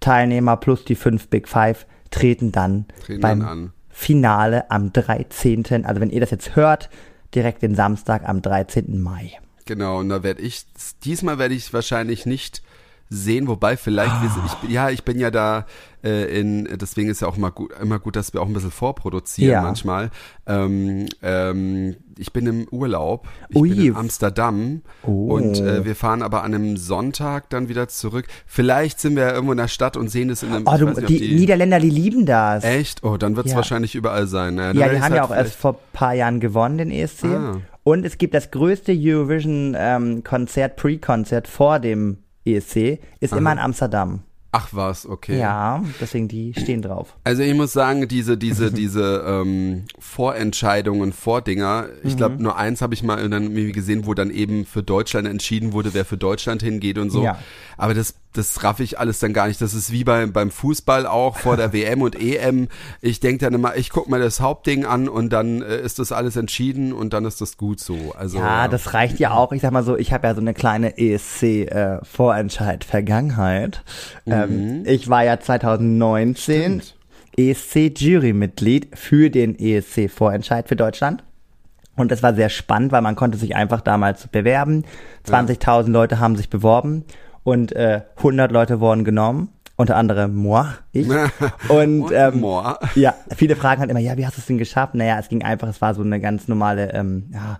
[0.00, 3.72] Teilnehmer plus die fünf Big Five treten dann Treten beim dann an.
[3.88, 6.88] Finale am 13., also wenn ihr das jetzt hört,
[7.34, 9.00] direkt den Samstag am 13.
[9.00, 9.38] Mai.
[9.66, 10.64] Genau, und da werde ich,
[11.04, 12.62] diesmal werde ich wahrscheinlich nicht
[13.12, 15.66] sehen, wobei vielleicht, wir, ich, ja, ich bin ja da
[16.04, 18.70] äh, in, deswegen ist ja auch mal gut, immer gut, dass wir auch ein bisschen
[18.70, 19.62] vorproduzieren Ja.
[19.62, 20.10] manchmal.
[20.46, 23.68] Ähm, ähm, ich bin im Urlaub, ich Ui.
[23.70, 25.34] bin in Amsterdam Oh.
[25.34, 28.26] und äh, wir fahren aber an einem Sonntag dann wieder zurück.
[28.46, 30.86] Vielleicht sind wir ja irgendwo in der Stadt und sehen das in einem, Oh, du,
[30.86, 32.62] nicht, ob die, Niederländer, die lieben das.
[32.62, 33.02] Echt?
[33.02, 33.56] Oh, dann wird es Ja.
[33.56, 34.56] wahrscheinlich überall sein.
[34.56, 37.24] Ja, werd die haben ja halt auch erst vor ein paar Jahren gewonnen, den ESC.
[37.24, 37.56] Ah.
[37.82, 42.18] Und es gibt das größte Eurovision-Konzert, Pre-Konzert vor dem
[42.54, 44.20] ESC, ist immer in Amsterdam.
[44.52, 45.38] Ach was, okay.
[45.38, 47.14] Ja, deswegen die stehen drauf.
[47.22, 52.42] Also ich muss sagen, diese, diese, diese ähm, Vorentscheidungen, Vordinger, ich glaube, Mhm.
[52.42, 55.94] nur eins habe ich mal dann irgendwie gesehen, wo dann eben für Deutschland entschieden wurde,
[55.94, 57.22] wer für Deutschland hingeht und so.
[57.22, 57.38] Ja.
[57.76, 59.60] Aber das, das raff ich alles dann gar nicht.
[59.60, 62.68] Das ist wie beim, beim Fußball auch vor der WM und EM.
[63.00, 66.12] Ich denke dann immer, ich guck mal das Hauptding an und dann äh, ist das
[66.12, 68.14] alles entschieden und dann ist das gut so.
[68.16, 69.50] Also Ja, das reicht ja auch.
[69.52, 73.82] Ich sag mal so, ich habe ja so eine kleine ESC-Vorentscheid-Vergangenheit.
[74.26, 76.94] Ähm, ich war ja 2019 Stimmt.
[77.36, 81.24] ESC-Jury-Mitglied für den ESC-Vorentscheid für Deutschland.
[81.96, 84.84] Und das war sehr spannend, weil man konnte sich einfach damals bewerben.
[85.26, 87.04] 20.000 Leute haben sich beworben
[87.44, 89.50] und äh, 100 Leute wurden genommen.
[89.76, 91.08] Unter anderem moi, ich.
[91.70, 92.78] Und, Und ähm, more.
[92.96, 94.94] ja, viele fragen halt immer, ja, wie hast du es denn geschafft?
[94.94, 97.58] Naja, es ging einfach, es war so eine ganz normale, ähm, ja,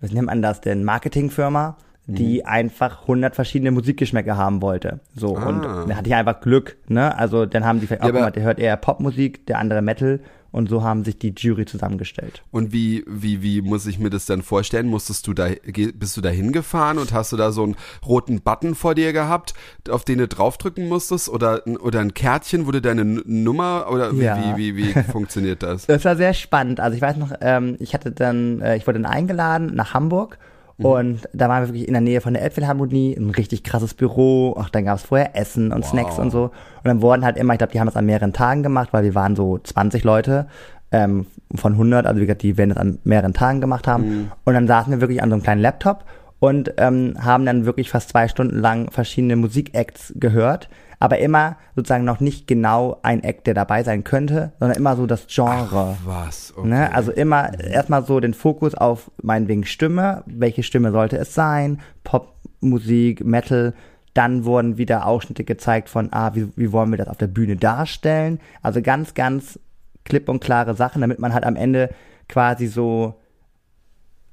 [0.00, 2.46] was nennt man das denn, Marketingfirma, die Mhm.
[2.48, 4.98] einfach 100 verschiedene Musikgeschmäcker haben wollte.
[5.14, 5.46] So, Ah.
[5.46, 7.16] und da hatte ich einfach Glück, ne?
[7.16, 10.18] Also dann haben die vielleicht auch aber- jemand, der hört eher Popmusik, der andere Metal
[10.54, 12.42] und so haben sich die Jury zusammengestellt.
[12.50, 14.86] Und wie, wie, wie muss ich mir das dann vorstellen?
[14.86, 15.48] Musstest du da,
[15.94, 19.54] bist du da hingefahren und hast du da so einen roten Button vor dir gehabt,
[19.88, 21.28] auf den du draufdrücken musstest?
[21.28, 24.56] Oder, ein- oder ein Kärtchen, du deine Nummer, oder wie, Ja.
[24.56, 25.86] wie, wie, wie funktioniert das?
[25.86, 26.80] Das war sehr spannend.
[26.80, 30.38] Also ich weiß noch, ähm, ich hatte dann, äh, ich wurde dann eingeladen nach Hamburg
[30.78, 30.84] Mhm.
[30.84, 34.56] und da waren wir wirklich in der Nähe von der Elbphilharmonie, ein richtig krasses Büro.
[34.58, 35.90] Ach, dann gab es vorher Essen und Wow.
[35.90, 36.44] Snacks und so.
[36.44, 36.52] Und
[36.84, 39.14] dann wurden halt immer, ich glaube, die haben das an mehreren Tagen gemacht, weil wir
[39.14, 40.46] waren so 20 Leute
[40.92, 44.08] ähm, von 100, also wie gesagt, die werden das an mehreren Tagen gemacht haben.
[44.08, 44.32] Mhm.
[44.44, 46.04] Und dann saßen wir wirklich an so einem kleinen Laptop
[46.40, 50.68] und ähm, haben dann wirklich fast zwei Stunden lang verschiedene Musikacts gehört,
[51.04, 55.06] aber immer sozusagen noch nicht genau ein Act, der dabei sein könnte, sondern immer so
[55.06, 55.98] das Genre.
[56.06, 56.54] Was?
[56.56, 56.66] Okay.
[56.66, 56.94] Ne?
[56.94, 63.22] Also immer erstmal so den Fokus auf meinetwegen Stimme, welche Stimme sollte es sein, Popmusik,
[63.22, 63.74] Metal,
[64.14, 67.56] dann wurden wieder Ausschnitte gezeigt von, ah, wie, wie wollen wir das auf der Bühne
[67.56, 68.40] darstellen?
[68.62, 69.58] Also ganz, ganz
[70.04, 71.90] klipp und klare Sachen, damit man halt am Ende
[72.30, 73.20] quasi so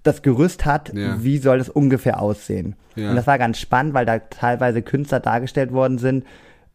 [0.04, 1.22] das Gerüst hat, Ja.
[1.22, 2.76] wie soll es ungefähr aussehen.
[2.96, 3.10] Ja.
[3.10, 6.26] Und das war ganz spannend, weil da teilweise Künstler dargestellt worden sind,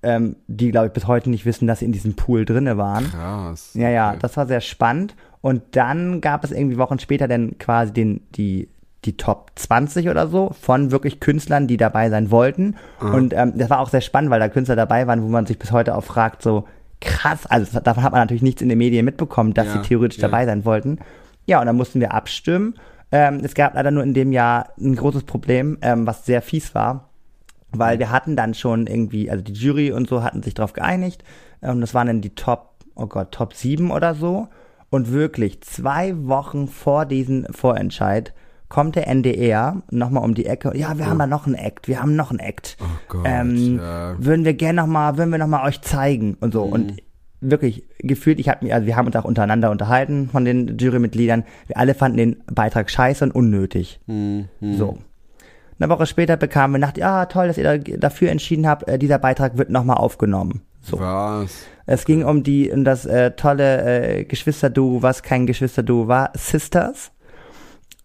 [0.02, 3.04] ähm, die, glaube ich, bis heute nicht wissen, dass sie in diesem Pool drinne waren.
[3.10, 3.70] Krass.
[3.74, 4.18] Ja, ja, Okay.
[4.22, 5.14] das war sehr spannend.
[5.40, 8.68] Und dann gab es irgendwie Wochen später dann quasi den, die,
[9.04, 12.76] die Top 20 oder so von wirklich Künstlern, die dabei sein wollten.
[13.00, 15.58] Und ähm, das war auch sehr spannend, weil da Künstler dabei waren, wo man sich
[15.58, 16.66] bis heute auch fragt, so
[17.00, 20.18] krass, also davon hat man natürlich nichts in den Medien mitbekommen, dass Ja, sie theoretisch
[20.18, 20.28] ja.
[20.28, 20.98] dabei sein wollten.
[21.46, 22.74] Ja, und dann mussten wir abstimmen.
[23.12, 26.74] Ähm, es gab leider nur in dem Jahr ein großes Problem, ähm, was sehr fies
[26.74, 27.08] war
[27.78, 31.24] weil wir hatten dann schon irgendwie, also die Jury und so hatten sich darauf geeinigt
[31.60, 34.48] und das waren dann die Top, oh Gott, Top 7 oder so
[34.90, 38.32] und wirklich zwei Wochen vor diesem Vorentscheid
[38.68, 42.00] kommt der NDR nochmal um die Ecke, ja, wir haben da noch einen Act, wir
[42.00, 42.76] haben noch einen Act.
[42.80, 44.16] Oh Gott, ähm, ja.
[44.18, 46.96] Würden wir gerne nochmal, würden wir nochmal euch zeigen und so und
[47.40, 51.44] wirklich gefühlt, ich habe mir, also wir haben uns auch untereinander unterhalten von den Jurymitgliedern,
[51.66, 54.00] wir alle fanden den Beitrag scheiße und unnötig.
[54.06, 54.76] Hm, hm.
[54.76, 54.98] So.
[55.78, 58.98] Eine Woche später bekamen wir nach, ja, toll, dass ihr da, dafür entschieden habt, äh,
[58.98, 60.62] dieser Beitrag wird nochmal aufgenommen.
[60.80, 60.98] So.
[60.98, 61.66] Was?
[61.84, 63.82] Es ging um die, um das äh, tolle
[64.20, 67.12] äh, Geschwisterduo, was kein Geschwisterduo war, Sisters.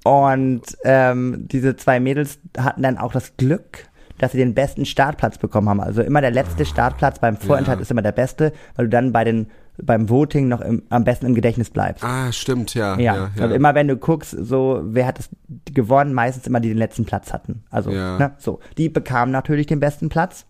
[0.04, 3.86] Und ähm, diese zwei Mädels hatten dann auch das Glück,
[4.18, 5.80] dass sie den besten Startplatz bekommen haben.
[5.80, 7.82] Also immer der letzte Startplatz beim Vorentscheid Ja.
[7.82, 11.26] ist immer der beste, weil du dann bei den beim Voting noch im, am besten
[11.26, 12.04] im Gedächtnis bleibst.
[12.04, 12.98] Ah, stimmt, ja.
[13.00, 13.42] Ja, ja, ja.
[13.44, 15.30] also immer wenn du guckst, so, wer hat es
[15.74, 17.64] gewonnen, meistens immer die den letzten Platz hatten.
[17.70, 18.18] Also, Ja.
[18.18, 18.60] ne, so.
[18.78, 20.46] Die bekamen natürlich den besten Platz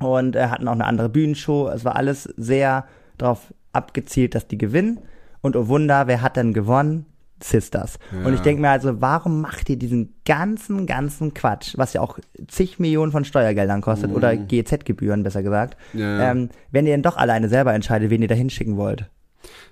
[0.00, 1.68] und äh, hatten auch eine andere Bühnenshow.
[1.68, 2.84] Es war alles sehr
[3.18, 5.00] darauf abgezielt, dass die gewinnen.
[5.40, 7.06] Und oh Wunder, wer hat denn gewonnen?
[7.44, 7.98] Sisters.
[8.24, 12.18] Und ich denke mir also, warum macht ihr diesen ganzen, ganzen Quatsch, was ja auch
[12.48, 16.00] zig Millionen von Steuergeldern kostet oder GEZ-Gebühren, besser gesagt, Mhm.
[16.00, 16.30] Ja, ja.
[16.30, 19.10] Ähm, wenn ihr denn doch alleine selber entscheidet, wen ihr da hinschicken wollt.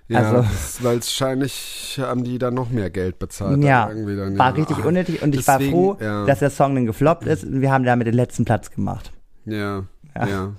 [0.09, 0.45] ja, also-
[0.83, 3.63] weil wahrscheinlich haben die dann noch mehr Geld bezahlt.
[3.63, 4.55] Ja, dann dann, war ja.
[4.55, 6.27] richtig unnötig und ich deswegen, war froh, ja.
[6.27, 9.13] dass der Song dann gefloppt ist und wir haben damit den letzten Platz gemacht.
[9.45, 9.85] Ja,
[10.17, 10.27] Ja.
[10.27, 10.53] ja.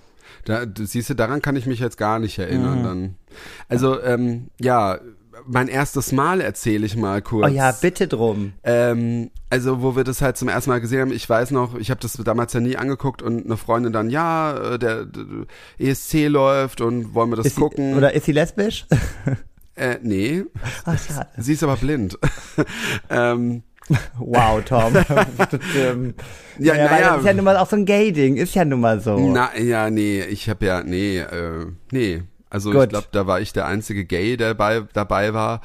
[0.46, 2.80] Da, siehst du, daran kann ich mich jetzt gar nicht erinnern.
[2.80, 2.84] Mhm.
[2.84, 3.16] Dann.
[3.70, 4.98] Also, ähm, ja,
[5.46, 7.46] mein erstes Mal erzähle ich mal kurz.
[7.50, 8.54] Oh ja, bitte drum.
[8.64, 11.90] Ähm, also wo wir das halt zum ersten Mal gesehen haben, ich weiß noch, ich
[11.90, 15.46] habe das damals ja nie angeguckt und eine Freundin dann, ja, äh, der, der
[15.80, 17.96] ESC läuft und wollen wir das Ist sie, gucken?
[17.96, 18.86] oder ist sie lesbisch?
[19.76, 20.44] äh, nee,
[20.86, 21.30] Ach, schade.
[21.38, 22.18] sie ist aber blind.
[23.10, 23.64] ähm,
[24.20, 24.94] Wow, Tom.
[25.76, 26.14] Ähm,
[26.60, 27.10] Ja, naja, weil naja.
[27.12, 29.18] Das ist ja nun mal auch so ein Gay-Ding, ist ja nun mal so.
[29.18, 32.24] na, ja, nee, ich habe ja, nee, äh, nee.
[32.52, 32.84] Also Gut.
[32.84, 35.62] ich glaube, da war ich der einzige Gay, der dabei, dabei war.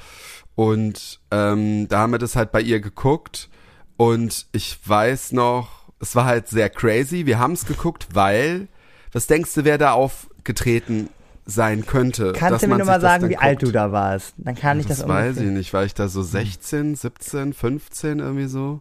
[0.55, 3.51] Und ähm, da haben wir das halt bei ihr geguckt.
[3.97, 7.27] Und ich weiß noch, es war halt sehr crazy.
[7.27, 8.69] Wir haben es geguckt, weil,
[9.13, 11.11] was denkst du, wer da aufgetreten
[11.45, 12.33] sein könnte?
[12.33, 13.69] Kannst dass du mir man nur mal sagen, wie alt guckt?
[13.69, 14.35] du da warst?
[14.39, 15.73] Dann kann ich das, Das weiß ich nicht.
[15.73, 18.81] War ich da so 16, 17, 15 irgendwie so?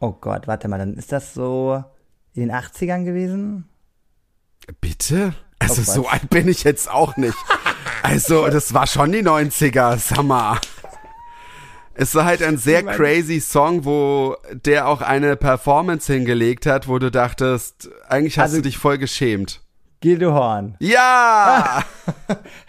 [0.00, 1.82] Oh Gott, warte mal, dann ist das so
[2.34, 3.68] in den 80ern gewesen?
[4.80, 5.34] Bitte?
[5.58, 6.12] Also so was?
[6.12, 7.36] alt bin ich jetzt auch nicht.
[8.02, 10.58] Also das war schon die 90er, sag mal.
[11.94, 16.98] Es war halt ein sehr crazy Song, wo der auch eine Performance hingelegt hat, wo
[16.98, 19.60] du dachtest, eigentlich hast Also- du dich voll geschämt.
[20.04, 20.74] Gildo Horn.
[20.80, 21.82] Ja!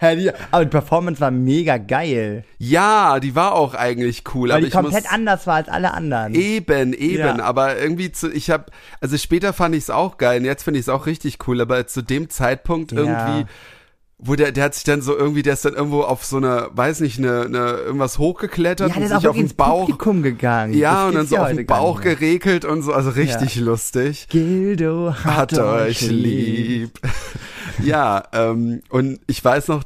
[0.50, 2.44] Aber die Performance war mega geil.
[2.56, 4.48] ja, die war auch eigentlich cool.
[4.48, 6.34] Weil aber die komplett muss, anders war als alle anderen.
[6.34, 7.38] Eben, eben, Ja.
[7.44, 8.64] aber irgendwie zu, ich habe,
[9.02, 11.60] also später fand ich es auch geil und jetzt finde ich es auch richtig cool,
[11.60, 13.00] aber zu dem Zeitpunkt Ja.
[13.00, 13.46] irgendwie,
[14.18, 16.70] wo der, der hat sich dann so irgendwie, der ist dann irgendwo auf so eine,
[16.72, 20.22] weiß nicht, eine, eine irgendwas hochgeklettert ja, und ist auch sich auf den Bauch, Publikum
[20.22, 20.72] gegangen.
[20.72, 24.26] ja, Das und dann so ja auf den Bauch geregelt und so, also richtig lustig.
[24.30, 26.98] Gildo hat, Hat euch lieb.
[27.82, 29.82] ja, ähm, und ich weiß noch,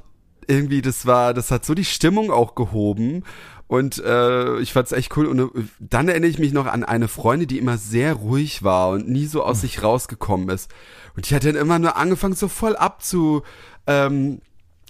[0.47, 3.25] irgendwie, das war, das hat so die Stimmung auch gehoben.
[3.71, 5.27] Und äh, ich fand's echt cool.
[5.27, 8.89] Und äh, dann erinnere ich mich noch an eine Freundin, die immer sehr ruhig war
[8.89, 10.69] und nie so aus sich rausgekommen ist.
[11.15, 13.43] Und die hat dann immer nur angefangen, so voll abzu,
[13.87, 14.41] ähm,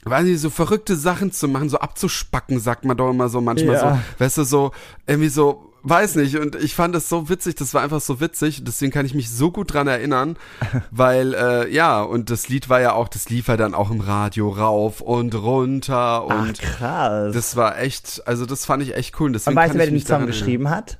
[0.05, 3.75] weiß nicht, so verrückte Sachen zu machen, so abzuspacken, sagt man doch immer so manchmal
[3.75, 3.97] Ja.
[3.97, 4.25] so.
[4.25, 4.71] Weißt du, so,
[5.07, 6.37] irgendwie so, weiß nicht.
[6.39, 8.63] Und ich fand das so witzig, das war einfach so witzig.
[8.65, 10.37] Deswegen kann ich mich so gut dran erinnern,
[10.91, 14.01] weil, äh, ja, und das Lied war ja auch, das lief ja dann auch im
[14.01, 17.35] Radio rauf und runter Ach, und krass.
[17.35, 19.33] das war echt, also das fand ich echt cool.
[19.33, 20.99] Deswegen Und weißt du, wer den Song geschrieben hat?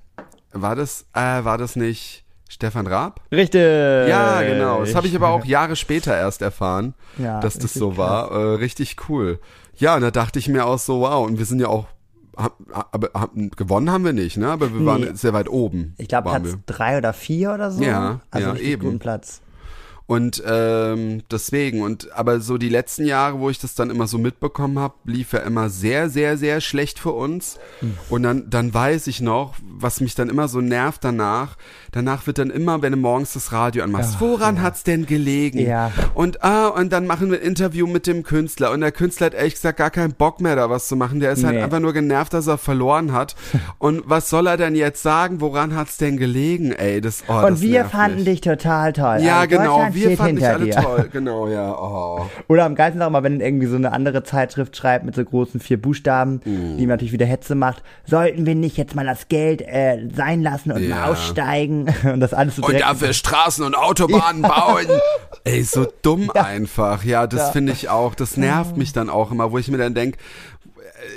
[0.53, 3.21] War das, äh, war das nicht Stefan Raab?
[3.31, 3.61] Richtig.
[3.63, 4.81] Ja, genau.
[4.81, 8.33] Das habe ich aber auch Jahre später erst erfahren, Ja, dass das so war.
[8.33, 9.39] Äh, richtig cool.
[9.77, 11.87] Ja, und da dachte ich mir auch so, wow, und wir sind ja auch,
[12.37, 14.49] aber hab, gewonnen haben wir nicht, ne?
[14.51, 14.87] Aber wir Nee.
[14.87, 15.95] waren sehr weit oben.
[15.99, 16.59] Ich glaube, Platz wir.
[16.67, 17.83] drei oder vier oder so.
[17.83, 18.83] Ja, also ja, eben.
[18.83, 19.43] guten Platz.
[20.07, 24.19] Und ähm, deswegen, und aber so die letzten Jahre, wo ich das dann immer so
[24.19, 27.61] mitbekommen habe, lief ja immer sehr, sehr, sehr schlecht für uns.
[27.79, 27.97] Hm.
[28.09, 31.57] Und dann, dann weiß ich noch, was mich dann immer so nervt danach.
[31.93, 35.59] Danach wird dann immer, wenn du morgens das Radio anmachst, Ach, woran hat's denn gelegen?
[35.59, 35.91] Ja.
[36.15, 38.71] Und ah, und dann machen wir ein Interview mit dem Künstler.
[38.71, 41.21] Und der Künstler hat ehrlich gesagt gar keinen Bock mehr, da was zu machen.
[41.21, 41.63] Der ist halt Nee.
[41.63, 43.35] einfach nur genervt, dass er verloren hat.
[43.79, 45.41] Und was soll er denn jetzt sagen?
[45.41, 46.73] Woran hat's denn gelegen?
[46.73, 48.25] Ey, das, oh, Und das wir fanden mich.
[48.27, 49.19] dich total toll.
[49.23, 50.75] Ja, Also genau, wir fanden dich alle dir.
[50.77, 51.09] toll.
[51.13, 51.75] Genau, ja.
[51.77, 52.27] Oh.
[52.49, 55.59] Oder am geilsten auch mal, wenn irgendwie so eine andere Zeitschrift schreibt mit so großen
[55.61, 56.77] vier Buchstaben, Mm.
[56.79, 57.83] die natürlich wieder Hetze macht.
[58.05, 60.97] Sollten wir nicht jetzt mal das Geld äh, sein lassen und Ja.
[60.97, 64.87] mal aussteigen und das alles so Und dafür Straßen und Autobahnen bauen.
[65.45, 67.05] Ey, so dumm einfach.
[67.05, 67.51] Ja, das Ja.
[67.53, 68.15] finde ich auch.
[68.15, 70.19] Das nervt mich dann auch immer, wo ich mir dann denke,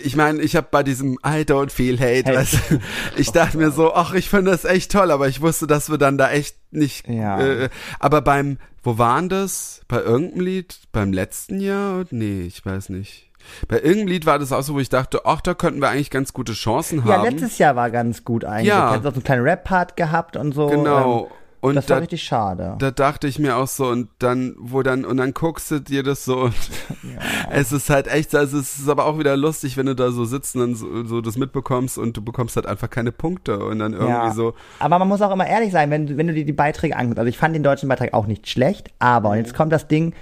[0.04, 2.80] ich meine, ich habe bei diesem I don't feel hate, weißt du,
[3.18, 5.98] ich dachte mir so, ach, ich finde das echt toll, aber ich wusste, dass wir
[5.98, 7.06] dann da echt nicht.
[7.10, 7.42] Ja.
[7.42, 9.82] Äh, aber beim, wo waren das?
[9.90, 10.80] Bei irgendeinem Lied?
[10.94, 12.06] Beim letzten Jahr?
[12.12, 13.30] Nee, ich weiß nicht.
[13.68, 16.10] Bei irgendeinem Lied war das auch so, wo ich dachte, ach, da könnten wir eigentlich
[16.10, 17.24] ganz gute Chancen ja, haben.
[17.30, 18.68] letztes Jahr war ganz gut eigentlich.
[18.68, 18.90] Ja.
[18.90, 20.68] Du hast auch so einen kleinen Rap-Part gehabt und so.
[20.68, 21.26] Genau.
[21.26, 22.76] Ähm, Und das war da, richtig schade.
[22.80, 26.04] da dachte ich mir auch so, und dann, wo dann, und dann guckst du dir
[26.04, 26.54] das so und
[27.52, 30.26] es ist halt echt, also es ist aber auch wieder lustig, wenn du da so
[30.26, 33.80] sitzt und dann so, so das mitbekommst und du bekommst halt einfach keine Punkte und
[33.80, 34.32] dann irgendwie Ja.
[34.34, 36.98] so, Aber man muss auch immer ehrlich sein, wenn, du- wenn du dir die Beiträge
[36.98, 37.20] anguckst.
[37.20, 40.14] Also ich fand den deutschen Beitrag auch nicht schlecht, aber, und jetzt kommt das Ding,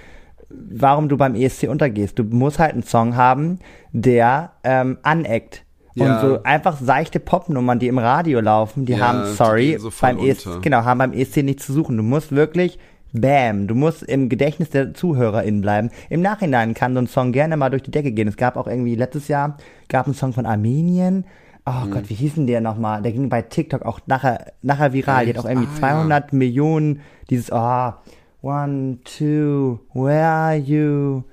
[0.70, 2.18] warum du beim ESC untergehst.
[2.18, 3.58] Du musst halt einen Song haben,
[3.92, 5.64] der ähm, aneckt.
[5.94, 6.20] Und Ja.
[6.20, 9.90] so einfach seichte Popnummern, die im Radio laufen, die Ja, haben, die sorry, gehen so
[10.00, 10.60] beim ESC, unter.
[10.62, 11.98] genau, haben beim ESC nichts zu suchen.
[11.98, 12.78] Du musst wirklich,
[13.12, 15.90] bam, du musst im Gedächtnis der ZuhörerInnen bleiben.
[16.08, 18.26] Im Nachhinein kann so ein Song gerne mal durch die Decke gehen.
[18.26, 21.26] Es gab auch irgendwie letztes Jahr, gab einen Song von Armenien.
[21.66, 21.90] Oh Mhm.
[21.90, 23.02] Gott, wie hieß denn der nochmal?
[23.02, 25.26] Der ging bei TikTok auch nachher, nachher viral.
[25.26, 25.52] Die hat auch Echt?
[25.58, 25.96] irgendwie Ah, ja.
[25.98, 27.92] 200 Millionen, dieses, oh,
[28.42, 31.24] one, two, where are you?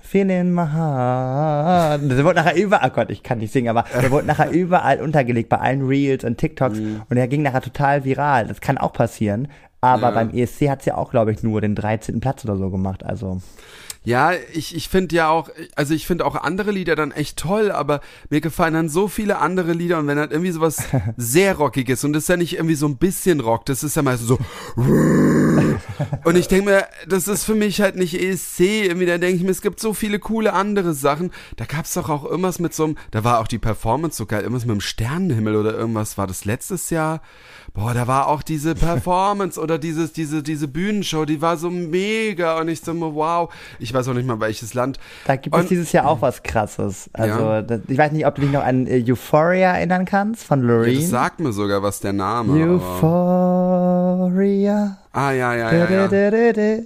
[0.00, 2.02] Feeling my heart.
[2.10, 5.00] Das wurde nachher überall, oh Gott, ich kann nicht singen, aber der wurde nachher überall
[5.00, 6.78] untergelegt, bei allen Reels und TikToks.
[6.78, 7.02] Mhm.
[7.08, 8.46] Und er ging nachher total viral.
[8.46, 9.48] Das kann auch passieren.
[9.92, 10.10] Aber Ja.
[10.10, 12.20] beim ESC hat's ja auch, glaube ich, nur den 13.
[12.20, 13.04] Platz oder so gemacht.
[13.04, 13.40] Also,
[14.06, 17.70] Ja, ich, ich finde ja auch, also ich finde auch andere Lieder dann echt toll,
[17.72, 20.82] aber mir gefallen dann so viele andere Lieder und wenn halt irgendwie sowas
[21.16, 24.02] sehr rockiges und das ist ja nicht irgendwie so ein bisschen Rock, das ist ja
[24.02, 24.38] meistens so
[26.24, 29.42] und ich denke mir, das ist für mich halt nicht ESC, irgendwie da denke ich
[29.42, 32.84] mir, es gibt so viele coole andere Sachen, da gab's doch auch irgendwas mit so
[32.84, 36.26] einem, da war auch die Performance so geil, irgendwas mit dem Sternenhimmel oder irgendwas, war
[36.26, 37.22] das letztes Jahr?
[37.76, 42.60] Boah, da war auch diese Performance oder dieses, diese, diese Bühnenshow, die war so mega
[42.60, 45.00] und ich so, wow, ich weiß auch nicht mal welches Land.
[45.26, 47.10] da gibt es Und- dieses Jahr auch was krasses.
[47.12, 47.62] Also, Ja.
[47.62, 50.66] das, ich weiß nicht, ob du dich noch an äh, Euphoria erinnern kannst von Ja,
[50.68, 51.00] Loreen.
[51.00, 52.62] das sagt mir sogar was der Name.
[52.62, 52.74] Aber,
[54.30, 54.98] Euphoria.
[55.12, 56.84] ah, ja, ja, ja, ja.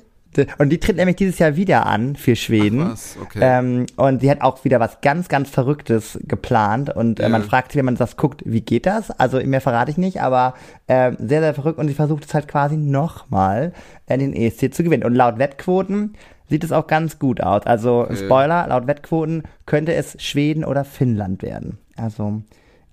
[0.59, 2.91] Und die tritt nämlich dieses Jahr wieder an für Schweden.
[2.91, 3.39] Was, okay.
[3.43, 6.95] Ähm, und sie hat auch wieder was ganz, ganz Verrücktes geplant.
[6.95, 7.29] Und äh, Ja.
[7.29, 9.11] man fragt sich, wenn man das guckt, wie geht das?
[9.11, 10.55] Also mehr verrate ich nicht, aber
[10.87, 11.79] äh, sehr, sehr verrückt.
[11.79, 13.73] Und sie versucht es halt quasi nochmal
[14.07, 15.05] äh, den ESC zu gewinnen.
[15.05, 16.15] Und laut Wettquoten
[16.49, 17.67] sieht es auch ganz gut aus.
[17.67, 21.79] Also Spoiler, laut Wettquoten könnte es Schweden oder Finnland werden.
[21.97, 22.43] Also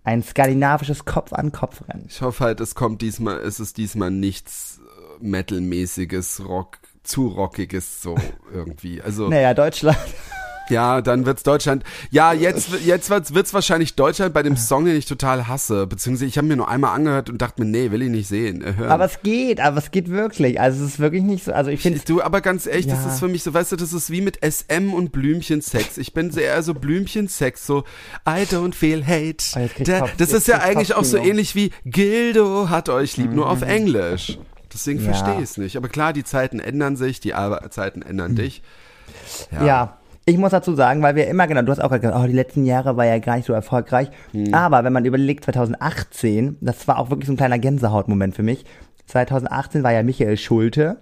[0.03, 2.05] ein skandinavisches Kopf-an-Kopf-Rennen.
[2.09, 4.79] Ich hoffe halt, es kommt diesmal, es ist diesmal nichts
[5.21, 8.15] äh, Metal-mäßiges, Rock, zu rockiges so
[8.53, 9.01] irgendwie.
[9.01, 9.97] Also Naja, Deutschland.
[10.69, 11.83] ja, dann wird's Deutschland.
[12.09, 15.85] Ja, jetzt jetzt wird's, wird's wahrscheinlich Deutschland bei dem Song, den ich total hasse.
[15.85, 18.63] Beziehungsweise ich habe mir nur einmal angehört und dachte mir, nee, will ich nicht sehen.
[18.63, 18.89] äh, hören.
[18.89, 20.59] Aber es geht, aber es geht wirklich.
[20.59, 21.53] Also es ist wirklich nicht so.
[21.53, 23.11] Also ich finde Du, aber ganz ehrlich, das Ja.
[23.13, 25.99] ist für mich so, weißt du, das ist wie mit SM und Blümchensex.
[25.99, 27.83] Ich bin sehr so Blümchensex, so
[28.27, 29.37] I don't feel hate.
[29.55, 33.49] Oh, Da- das ist ja eigentlich auch so ähnlich wie Gildo hat euch lieb, nur
[33.51, 34.39] auf Englisch.
[34.75, 35.13] Deswegen Ja.
[35.13, 35.75] verstehe ich es nicht.
[35.77, 38.61] Aber klar, die Zeiten ändern sich, die Ar- Zeiten ändern dich.
[39.65, 39.97] Ja.
[40.27, 42.65] Ich muss dazu sagen, weil wir immer genau, du hast auch gesagt, oh, die letzten
[42.65, 44.09] Jahre war ja gar nicht so erfolgreich.
[44.31, 44.53] Hm.
[44.55, 48.65] Aber wenn man überlegt, 2018, das war auch wirklich so ein kleiner Gänsehautmoment für mich.
[49.05, 50.97] 2018 war ja Michael Schulte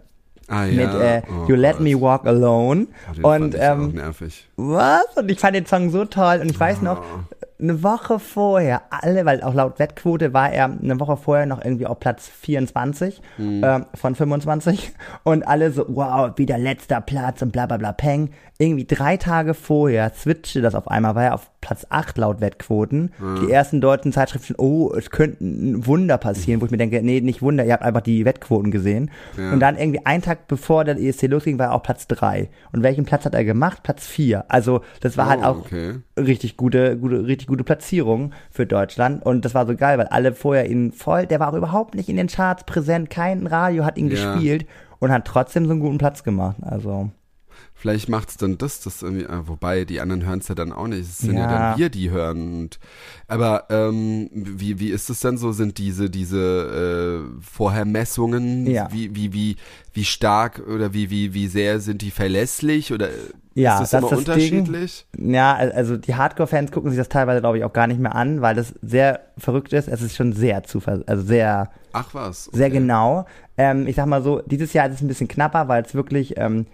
[0.49, 0.73] Ah, ja.
[0.85, 1.81] mit äh, Oh You Let Gott.
[1.81, 2.87] Me Walk Alone.
[3.23, 4.49] Oh, und fand ich ähm, nervig.
[4.57, 5.05] was?
[5.15, 6.39] Und ich fand den Song so toll.
[6.41, 7.01] Und ich weiß noch,
[7.63, 11.87] eine Woche vorher, alle, weil auch laut Wettquote war er eine Woche vorher noch irgendwie
[11.87, 14.91] auf Platz 24 ähm, von 25.
[15.23, 18.29] Und alle so, wow, wieder letzter Platz und bla bla bla peng.
[18.59, 23.11] Irgendwie drei Tage vorher switchte das auf einmal, war er auf Platz 8 laut Wettquoten.
[23.41, 27.19] Die ersten deutschen Zeitschriften, oh, es könnte ein Wunder passieren, wo ich mir denke, nee,
[27.21, 29.09] nicht Wunder, ihr habt einfach die Wettquoten gesehen.
[29.53, 32.49] Und dann irgendwie einen Tag bevor der ESC losging, war er auf Platz 3.
[32.73, 33.81] Und welchen Platz hat er gemacht?
[33.83, 34.45] Platz 4.
[34.49, 35.95] Also das war Oh, halt auch okay.
[36.17, 39.25] Richtig gute, gute, richtig gute Platzierung für Deutschland.
[39.25, 42.09] Und das war so geil, weil alle vorher ihn voll, der war auch überhaupt nicht
[42.09, 44.33] in den Charts präsent, kein Radio hat ihn Ja.
[44.33, 44.65] gespielt
[44.99, 46.57] und hat trotzdem so einen guten Platz gemacht.
[46.61, 47.09] Also,
[47.83, 51.01] Vielleicht macht's dann das, das irgendwie, äh, wobei die anderen hören's ja dann auch nicht.
[51.01, 51.47] Es sind ja, Ja.
[51.71, 52.61] dann wir, die hören.
[52.61, 52.79] Und,
[53.27, 55.51] aber ähm, wie, wie ist es denn so?
[55.51, 58.87] Sind diese, diese äh, Vorhermessungen, Ja.
[58.89, 59.57] wie, wie, wie,
[59.91, 63.09] wie stark oder wie, wie, wie sehr sind die verlässlich oder
[63.53, 64.59] Ja, ist das, das immer ist das Ding.
[64.59, 65.05] unterschiedlich?
[65.17, 68.39] ja, also die Hardcore-Fans gucken sich das teilweise, glaube ich, auch gar nicht mehr an,
[68.41, 69.89] weil das sehr verrückt ist.
[69.89, 72.47] Es ist schon sehr zufall, also sehr, Ach was.
[72.47, 72.57] Okay.
[72.57, 73.25] sehr genau.
[73.57, 76.35] Ähm, ich sag mal so, dieses Jahr ist es ein bisschen knapper, weil es wirklich,
[76.37, 76.65] ähm,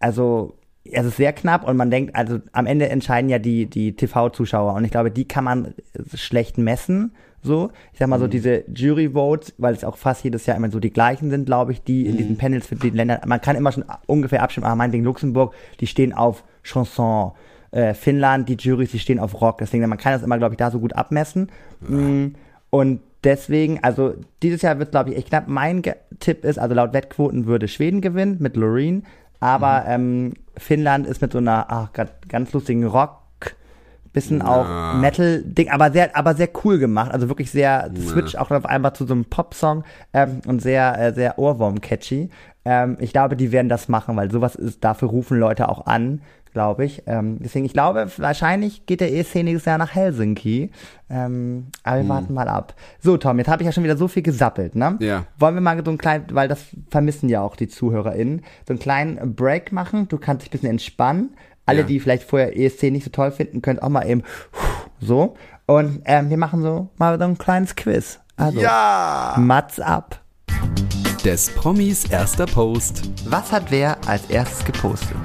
[0.00, 3.94] also es ist sehr knapp und man denkt, also am Ende entscheiden ja die, die
[3.94, 5.74] TV-Zuschauer und ich glaube, die kann man
[6.14, 7.12] schlecht messen.
[7.42, 10.78] So, ich sag mal so, diese Jury-Votes, weil es auch fast jedes Jahr immer so
[10.78, 13.72] die gleichen sind, glaube ich, die in diesen Panels für die Länder, man kann immer
[13.72, 17.32] schon ungefähr abstimmen, ah, meinetwegen Luxemburg, die stehen auf Chanson,
[17.70, 20.58] äh, Finnland, die Juries, die stehen auf Rock, deswegen, man kann das immer, glaube ich,
[20.58, 21.50] da so gut abmessen.
[21.80, 22.34] Mm,
[22.68, 25.48] Und deswegen, also dieses Jahr wird, glaube ich, echt knapp.
[25.48, 25.82] Mein
[26.20, 29.04] Tipp ist, also laut Wettquoten würde Schweden gewinnen mit Loreen,
[29.40, 31.88] aber ähm, Finnland ist mit so einer ach,
[32.28, 33.20] ganz lustigen Rock
[34.12, 37.12] Bisschen auch Metal-Ding, aber sehr, aber sehr cool gemacht.
[37.12, 41.14] Also wirklich sehr Switch auch auf einmal zu so einem Pop-Song ähm, und sehr, äh,
[41.14, 42.28] sehr Ohrwurm-catchy.
[42.64, 46.22] Ähm, ich glaube, die werden das machen, weil sowas ist, dafür rufen Leute auch an,
[46.52, 47.02] glaube ich.
[47.06, 50.70] Ähm, deswegen, ich glaube, wahrscheinlich geht der ESC nächstes Jahr nach Helsinki.
[51.08, 52.74] Ähm, aber wir warten mal ab.
[53.00, 54.96] So, Tom, jetzt habe ich ja schon wieder so viel gesappelt, ne?
[55.00, 55.24] Ja.
[55.38, 56.60] Wollen wir mal so einen kleinen, weil das
[56.90, 60.08] vermissen ja auch die ZuhörerInnen, so einen kleinen Break machen.
[60.08, 61.30] Du kannst dich ein bisschen entspannen.
[61.66, 61.86] Alle, Ja.
[61.86, 64.22] die vielleicht vorher ESC nicht so toll finden, könnt auch mal eben
[65.00, 65.34] so.
[65.66, 68.18] Und ähm, wir machen so mal so ein kleines Quiz.
[68.36, 69.34] Also, Ja!
[69.38, 70.20] Mats ab.
[71.24, 73.10] Des Promis erster Post.
[73.30, 75.16] Was hat wer als erstes gepostet?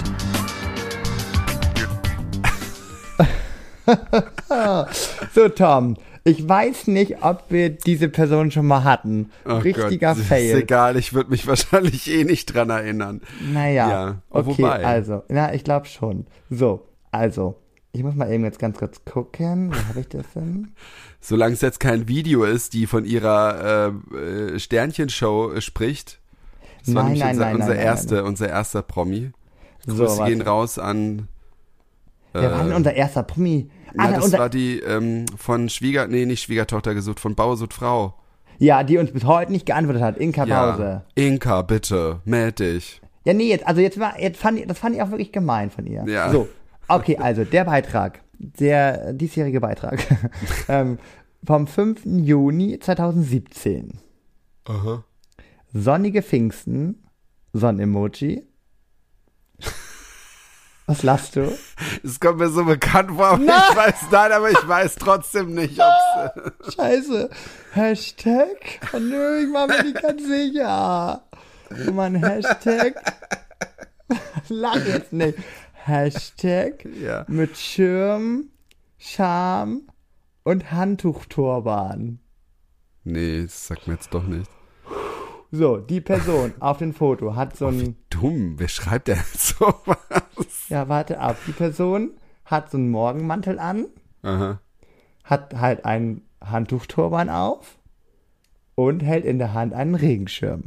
[5.34, 9.30] so, Tom, ich weiß nicht, ob wir diese Person schon mal hatten.
[9.46, 10.58] Oh Richtiger Gott, Ist Fail.
[10.58, 13.22] egal, ich würde mich wahrscheinlich eh nicht dran erinnern.
[13.54, 14.86] Naja, Ja, okay, wobei.
[14.86, 16.26] also, na, ich glaube schon.
[16.50, 17.56] So, also,
[17.92, 19.72] ich muss mal eben jetzt ganz kurz gucken.
[19.72, 20.72] Wo habe ich das denn?
[21.22, 24.18] Solange es jetzt kein Video ist, die von ihrer äh,
[24.56, 26.20] äh, Sternchenshow äh, spricht.
[26.86, 29.32] Das war Nein, nämlich nein, unser, nein, unser, nein, nein, erste, unser erster Promi.
[29.86, 31.28] So, Grüße gehen raus an.
[32.34, 33.70] Wer war denn unser erster Promi?
[33.98, 38.16] Ah, Ja, das war die ähm, von Schwieger, nee, nicht Schwiegertochter gesucht, von Bausut Frau.
[38.60, 40.18] ja, die uns bis heute nicht geantwortet hat.
[40.18, 40.72] Inka Ja.
[40.72, 41.02] Pause.
[41.16, 43.02] Inka, bitte, meld dich.
[43.26, 45.70] Ja, nee, jetzt, also jetzt war, jetzt fand ich, das fand ich auch wirklich gemein
[45.72, 46.04] von ihr.
[46.08, 46.30] Ja.
[46.32, 46.48] So,
[46.88, 50.00] okay, also der Beitrag, der diesjährige Beitrag,
[50.70, 50.98] ähm,
[51.44, 52.02] vom 5.
[52.06, 54.00] Juni 2017.
[54.66, 55.04] Aha.
[55.74, 57.04] Sonnige Pfingsten,
[57.54, 58.44] Sonnemoji.
[60.88, 61.58] Was lachst du?
[62.04, 63.62] Es kommt mir so bekannt vor, aber Nein.
[63.70, 67.30] ich weiß, nein, aber ich weiß trotzdem nicht, ob's, Scheiße.
[67.72, 68.80] Hashtag?
[68.94, 71.24] Oh nö, ich war mir nicht ganz sicher.
[71.88, 72.96] Oh Mann, Hashtag.
[74.50, 75.40] Lach jetzt nicht.
[75.74, 77.26] Hashtag ja.
[77.28, 78.50] mit Schirm,
[78.98, 79.90] Scham
[80.44, 82.20] und Handtuchturban.
[83.04, 84.50] Nee, das sagt mir jetzt doch nicht.
[85.52, 87.96] So, die Person auf dem Foto hat so ein.
[88.10, 89.98] Dumm, wer schreibt denn sowas?
[90.70, 91.38] Ja, warte ab.
[91.48, 92.12] Die Person
[92.46, 93.86] hat so einen Morgenmantel an,
[94.24, 94.60] Aha.
[95.24, 97.78] hat halt einen Handtuchturban auf
[98.76, 100.66] und hält in der Hand einen Regenschirm.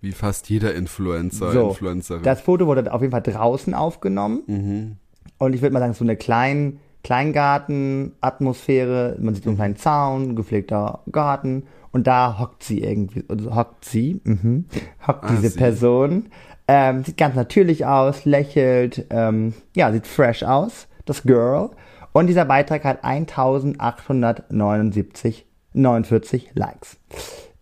[0.00, 2.22] Wie fast jeder Influencer, So, Influencerin.
[2.24, 4.98] Das Foto wurde auf jeden Fall draußen aufgenommen.
[5.38, 9.16] Und ich würde mal sagen, so eine kleinen Kleingarten-Atmosphäre.
[9.20, 11.64] Man sieht so einen kleinen Zaun, gepflegter Garten.
[11.94, 14.64] Und da hockt sie irgendwie, also hockt sie, mhm,
[15.06, 15.58] hockt Ah, diese sie.
[15.58, 16.26] Person.
[16.66, 21.70] Ähm, sieht ganz natürlich aus, lächelt, ähm, ja, sieht fresh aus, das Girl.
[22.10, 26.96] Und dieser Beitrag hat 1879, 49 Likes.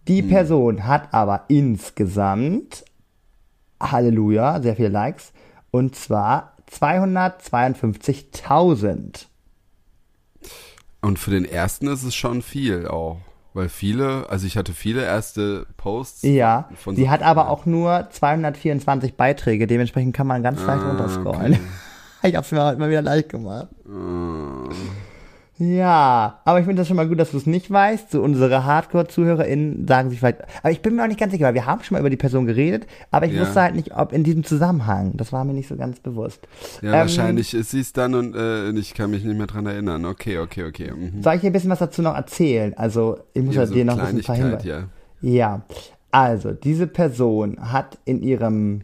[0.09, 2.87] Die Person hat aber insgesamt
[3.81, 5.35] Halleluja, sehr viele Likes.
[5.71, 9.27] Und zwar 252.000.
[11.03, 13.19] Und für den ersten ist es schon viel auch.
[13.55, 16.23] Weil viele, also ich hatte viele erste Posts.
[16.23, 20.83] Ja, von sie so- hat aber auch nur 224 Beiträge, dementsprechend kann man ganz leicht
[20.83, 21.59] Ah, runterscrollen.
[22.25, 23.67] Ich hab's mir heute mal wieder leicht gemacht.
[25.63, 28.11] Ja, aber ich finde das schon mal gut, dass du es nicht weißt.
[28.11, 31.55] So unsere Hardcore-ZuhörerInnen sagen sich vielleicht, aber ich bin mir auch nicht ganz sicher, weil
[31.55, 33.43] wir haben schon mal über die Person geredet, aber ich Ja.
[33.43, 35.13] wusste halt nicht, ob in diesem Zusammenhang.
[35.15, 36.41] Das war mir nicht so ganz bewusst.
[36.81, 39.67] Ja, Ähm, wahrscheinlich ist sie es dann und äh, ich kann mich nicht mehr dran
[39.67, 40.05] erinnern.
[40.05, 40.91] Okay, okay, okay.
[40.91, 41.23] Mhm.
[41.23, 42.75] Soll ich dir ein bisschen was dazu noch erzählen?
[42.77, 44.61] Also, ich muss Ja, ja, so dir noch ein bisschen verhindern.
[44.65, 44.83] ja.
[45.21, 45.63] Ja,
[46.11, 48.83] also diese Person hat in ihrem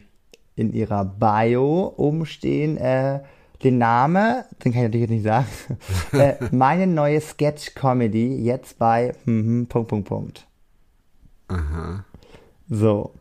[0.55, 3.19] in ihrer Bio oben stehen äh,
[3.63, 5.47] den Name, den kann ich natürlich nicht sagen.
[6.13, 10.47] äh, meine neue Sketch Comedy jetzt bei hm, hm, Punkt Punkt Punkt.
[11.47, 12.05] Aha.
[12.69, 13.13] So,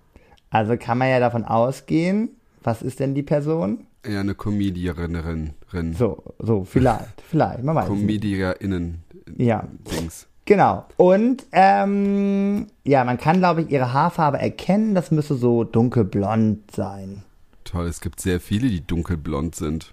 [0.50, 2.30] also kann man ja davon ausgehen.
[2.62, 3.86] Was ist denn die Person?
[4.06, 5.54] Ja, eine Comedierin.
[5.96, 7.86] So, so vielleicht, vielleicht, man weiß.
[7.88, 9.02] Comedierinnen.
[9.36, 9.66] Ja.
[9.90, 10.26] Dings.
[10.44, 10.86] Genau.
[10.96, 14.94] Und ähm, ja, man kann, glaube ich, ihre Haarfarbe erkennen.
[14.94, 17.22] Das müsste so dunkelblond sein.
[17.64, 19.92] Toll, es gibt sehr viele, die dunkelblond sind.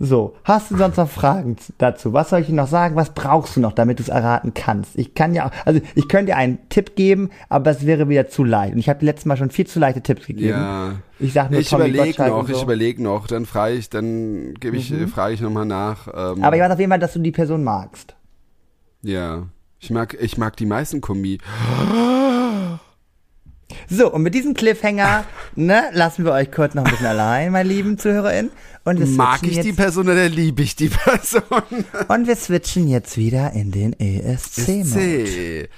[0.00, 2.12] So, hast du sonst noch Fragen dazu?
[2.12, 2.94] Was soll ich dir noch sagen?
[2.94, 4.96] Was brauchst du noch, damit du es erraten kannst?
[4.96, 8.44] Ich kann ja, also ich könnte dir einen Tipp geben, aber es wäre wieder zu
[8.44, 8.74] leicht.
[8.74, 10.50] Und ich habe letztes Mal schon viel zu leichte Tipps gegeben.
[10.50, 10.92] Ja.
[11.18, 12.52] Ich sag nur Ich überlege noch, so.
[12.52, 12.54] Mhm.
[12.54, 16.06] ich überlege noch, dann frage ich, dann gebe ich, äh, frage ich nochmal nach.
[16.06, 18.14] Ähm, Aber ich weiß auf jeden Fall, dass du die Person magst.
[19.02, 19.46] ja.
[19.80, 21.38] Ich mag, ich mag die meisten Kombi.
[23.90, 25.24] So, und mit diesem Cliffhanger,
[25.56, 28.50] ne, lassen wir euch kurz noch ein bisschen allein, meine lieben ZuhörerInnen.
[28.84, 31.42] Und Mag ich die Person oder liebe ich die Person?
[32.08, 35.24] Und wir switchen jetzt wieder in den ESC-Mode.
[35.24, 35.68] C.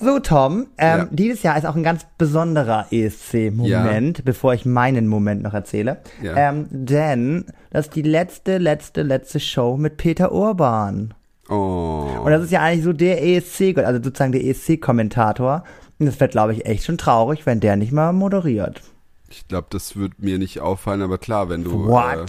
[0.00, 1.08] So, Tom, ähm, Ja.
[1.10, 5.98] dieses Jahr ist auch ein ganz besonderer ESC-Moment, bevor ich meinen Moment noch erzähle.
[6.22, 6.36] Ja.
[6.50, 11.14] Ähm, denn das ist die letzte, letzte, letzte Show mit Peter Urban.
[11.48, 12.06] Oh.
[12.24, 15.64] Und das ist ja eigentlich so der ESC, also sozusagen der ESC-Kommentator.
[15.98, 18.82] Und das wird, glaube ich, echt schon traurig, wenn der nicht mal moderiert.
[19.28, 21.86] Ich glaube, das wird mir nicht auffallen, aber klar, wenn du.
[21.86, 22.18] What?
[22.18, 22.28] Äh,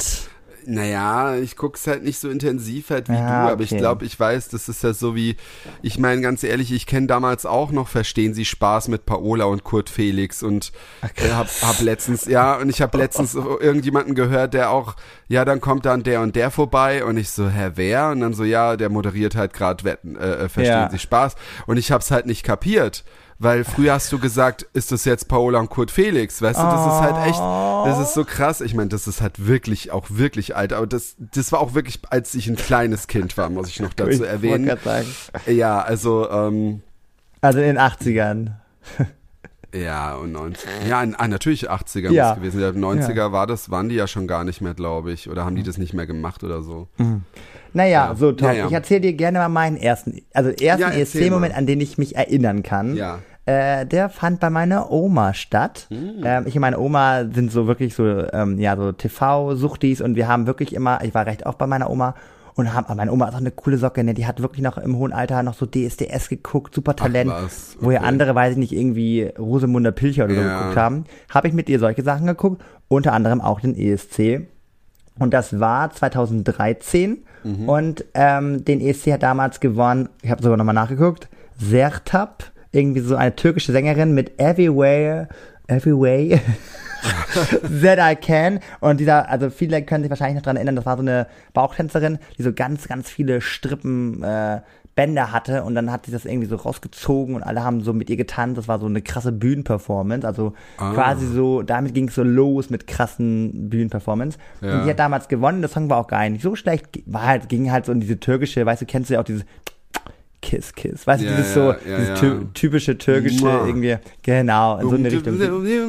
[0.70, 3.80] naja, ich guck's halt nicht so intensiv halt wie Ja, du, aber ich okay.
[3.80, 5.38] glaube, ich weiß, das ist ja so wie,
[5.82, 9.64] ich meine ganz ehrlich, ich kenne damals auch noch Verstehen Sie Spaß mit Paola und
[9.64, 10.74] Kurt Felix und
[11.16, 14.98] äh, hab, hab letztens, ja, und ich habe letztens irgendjemanden gehört, der auch,
[15.30, 18.10] ja, dann kommt dann der und der vorbei und ich so, hä, wer?
[18.10, 20.90] Und dann so, ja, der moderiert halt gerade Wetten, äh, äh, Verstehen Ja.
[20.90, 23.06] Sie Spaß und ich hab's halt nicht kapiert.
[23.40, 26.42] Weil früher hast du gesagt, ist das jetzt Paola und Kurt Felix?
[26.42, 28.62] Weißt du, das ist halt echt, das ist so krass.
[28.62, 30.74] Ich meine, das ist halt wirklich, auch wirklich alt.
[30.74, 33.94] Aber das, das war auch wirklich, als ich ein kleines Kind war, muss ich noch
[33.96, 34.76] dazu Ich erwähnen.
[34.84, 35.08] sagen.
[35.46, 36.82] Ja, also, ähm,
[37.42, 38.54] Also in den 80ern.
[39.76, 42.30] ja, und 90, ja, in, ah, natürlich 80er Ja.
[42.30, 42.84] muss gewesen sein.
[42.84, 45.30] 90er war das, waren die ja schon gar nicht mehr, glaube ich.
[45.30, 46.88] Oder haben die das nicht mehr gemacht oder so.
[47.78, 48.16] Naja, Ja.
[48.16, 48.66] so Tom, Ja, ja.
[48.68, 51.60] ich erzähle dir gerne mal meinen ersten, also ersten ESC-Moment, mal.
[51.60, 52.96] an den ich mich erinnern kann.
[52.96, 53.20] Ja.
[53.46, 55.88] Äh, der fand bei meiner Oma statt.
[55.90, 56.22] Hm.
[56.26, 58.04] Ähm, ich und meine Oma sind so wirklich so,
[58.34, 61.90] ähm, ja, so TV-Suchtis und wir haben wirklich immer, ich war recht oft bei meiner
[61.90, 62.14] Oma
[62.56, 64.14] und haben, aber meine Oma ist auch eine coole Socke, ne?
[64.16, 67.92] Die hat wirklich noch im hohen Alter noch so DSDS geguckt, super Talent, was, wo
[67.92, 68.08] ja okay.
[68.10, 70.58] andere, weiß ich nicht, irgendwie Rosamunde Pilcher oder so Ja.
[70.60, 71.04] geguckt haben.
[71.30, 74.48] Habe ich mit ihr solche Sachen geguckt, unter anderem auch den ESC.
[75.20, 77.20] Und das war 2013.
[77.48, 77.70] Mhm.
[77.70, 83.16] Und ähm, den ESC hat damals gewonnen, ich habe sogar nochmal nachgeguckt, Sertab, irgendwie so
[83.16, 85.30] eine türkische Sängerin mit Everywhere,
[85.68, 86.40] Everyway
[87.82, 88.60] That I Can.
[88.80, 92.20] Und dieser, also viele können sich wahrscheinlich noch dran erinnern, das war so eine Bauchtänzerin,
[92.38, 94.62] die so ganz, ganz viele Strippen äh,
[94.98, 98.10] Bänder hatte und dann hat sie das irgendwie so rausgezogen und alle haben so mit
[98.10, 98.58] ihr getanzt.
[98.58, 100.28] Das war so eine krasse Bühnenperformance.
[100.28, 100.92] Also Ah.
[100.94, 104.38] quasi so, damit ging es so los mit krassen Bühnenperformance.
[104.62, 104.74] Ja.
[104.80, 105.62] Und die hat damals gewonnen.
[105.62, 106.88] Der Song war auch gar nicht so schlecht.
[107.06, 109.46] War halt, ging halt so in diese türkische, weißt du, kennst du ja auch dieses
[110.42, 111.06] Kiss, Kiss.
[111.08, 112.16] Weißt du, Ja, dieses so, ja, dieses ja.
[112.16, 113.66] ty typische türkische Mua.
[113.66, 115.38] irgendwie, genau, in so eine Richtung.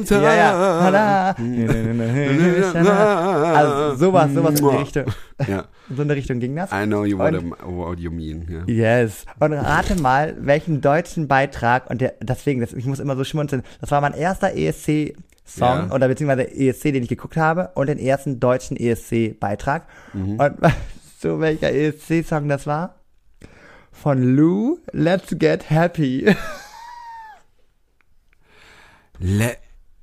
[0.09, 1.35] Ja, ja.
[3.55, 4.77] Also sowas, sowas in die Mua.
[4.79, 5.05] Richtung.
[5.47, 5.65] Ja.
[5.89, 6.71] In so eine Richtung ging das.
[6.71, 8.63] I know you what, Und- what you mean.
[8.67, 9.01] Ja.
[9.01, 9.25] Yes.
[9.39, 13.63] Und rate mal, welchen deutschen Beitrag, und der, deswegen, das, ich muss immer so schmunzeln,
[13.81, 15.91] das war mein erster ESC-Song, Ja.
[15.93, 19.83] oder beziehungsweise ESC, den ich geguckt habe, und den ersten deutschen ESC-Beitrag.
[20.13, 20.31] Mhm.
[20.39, 20.75] Und weißt
[21.21, 22.95] du, welcher ESC-Song das war?
[24.01, 26.25] Von Lou, Let's Get Happy.
[29.19, 29.51] Le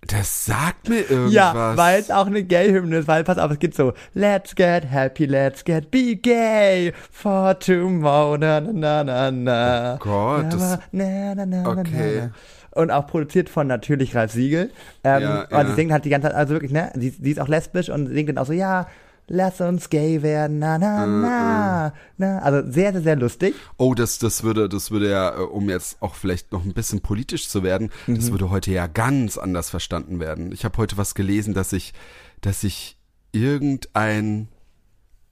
[0.09, 1.33] das sagt mir irgendwas.
[1.33, 4.85] Ja, weil es auch eine Gay-Hymne ist, weil, pass auf, es geht so, Let's get
[4.89, 9.95] happy, let's get be gay for tomorrow, na na na na na.
[9.95, 12.17] Oh Gott, das- na, na, na, na, Okay.
[12.21, 12.81] na, na.
[12.81, 14.71] Und auch produziert von natürlich Ralf Siegel.
[15.03, 15.67] Ähm, Ja, und ja.
[15.67, 18.07] sie singt halt die ganze Zeit, also wirklich, ne, sie, sie ist auch lesbisch und
[18.07, 18.87] singt dann auch so, ja,
[19.29, 22.39] lass uns gay werden, na na Äh, na, na.
[22.41, 23.55] Also sehr, sehr, sehr lustig.
[23.77, 27.01] Oh, das, das würde, das würde ja, äh, um jetzt auch vielleicht noch ein bisschen
[27.01, 28.17] politisch zu werden, Mhm.
[28.17, 30.53] das würde heute ja ganz anders verstanden werden.
[30.53, 31.93] Ich habe heute was gelesen, dass ich,
[32.41, 32.97] dass ich
[33.33, 34.49] irgendein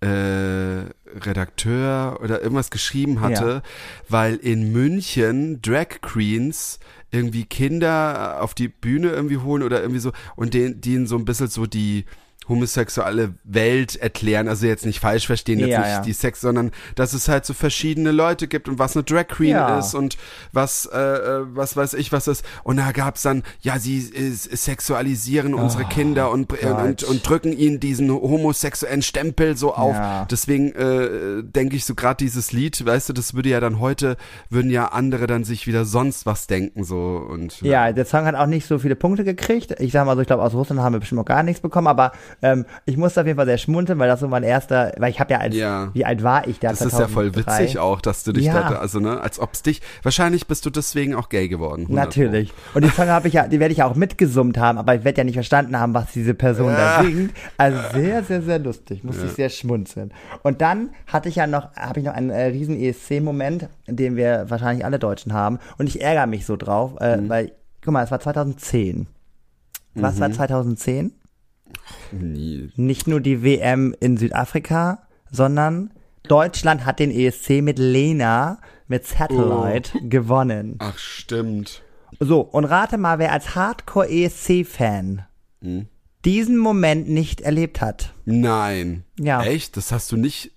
[0.01, 0.85] äh,
[1.25, 3.63] Redakteur oder irgendwas geschrieben hatte, Ja.
[4.09, 6.79] weil in München Drag Queens
[7.11, 11.25] irgendwie Kinder auf die Bühne irgendwie holen oder irgendwie so und denen, denen so ein
[11.25, 12.05] bisschen so die
[12.49, 16.01] homosexuelle Welt erklären, also jetzt nicht falsch verstehen, jetzt Ja, nicht ja.
[16.01, 19.51] die Sex, sondern dass es halt so verschiedene Leute gibt und was eine Drag Queen
[19.51, 19.79] Ja.
[19.79, 20.17] ist und
[20.53, 22.45] was, äh, äh, was weiß ich, was ist.
[22.63, 27.29] Und da gab's dann, ja, sie äh, sexualisieren unsere Kinder und, äh, Oh und, und
[27.29, 29.97] drücken ihnen diesen homosexuellen Stempel so auf.
[30.31, 34.17] Deswegen äh, denke ich so gerade dieses Lied, weißt du, das würde ja dann heute,
[34.51, 38.35] würden ja andere dann sich wieder sonst was denken so und Ja, der Song hat
[38.35, 39.75] auch nicht so viele Punkte gekriegt.
[39.81, 41.87] Ich sag mal so, ich glaube, aus Russland haben wir bestimmt auch gar nichts bekommen,
[41.87, 42.13] aber
[42.43, 45.21] ähm, ich musste auf jeden Fall sehr schmunzeln, weil das so mein erster, weil ich
[45.21, 45.91] habe ja als, Ja.
[45.95, 46.71] wie alt war ich da?
[46.71, 47.63] Das ist ja voll 2003?
[47.63, 48.69] witzig auch, dass du dich Ja.
[48.71, 51.83] da, also ne, als ob's dich, wahrscheinlich bist du deswegen auch gay geworden.
[51.83, 52.53] 100 Natürlich.
[52.75, 55.05] Und die Song habe ich ja, die werde ich ja auch mitgesummt haben, aber ich
[55.05, 56.99] werde ja nicht verstanden haben, was diese Person Ja.
[56.99, 57.33] da singt.
[57.57, 59.05] Also sehr, sehr, sehr lustig.
[59.05, 60.13] Musste ich sehr schmunzeln.
[60.43, 64.47] Und dann hatte ich ja noch, habe ich noch einen äh, riesen ESC-Moment, den wir
[64.49, 65.59] wahrscheinlich alle Deutschen haben.
[65.79, 67.29] Und ich ärgere mich so drauf, äh, Mhm.
[67.29, 67.53] weil,
[67.85, 69.07] guck mal, es war 2010.
[69.95, 71.13] Was war 2010?
[72.13, 72.71] Nie.
[72.77, 75.91] nicht nur die WM in Südafrika, sondern
[76.29, 78.59] Deutschland hat den ESC mit Lena,
[78.89, 80.09] mit Satellite Oh.
[80.09, 80.77] gewonnen.
[80.79, 81.83] Ach, stimmt.
[82.21, 85.23] So, und rate mal, wer als Hardcore-ESC-Fan
[85.63, 85.87] Hm?
[86.25, 88.15] diesen Moment nicht erlebt hat.
[88.25, 89.05] Nein.
[89.19, 89.43] Ja.
[89.43, 89.77] Echt?
[89.77, 90.53] Das hast du nicht.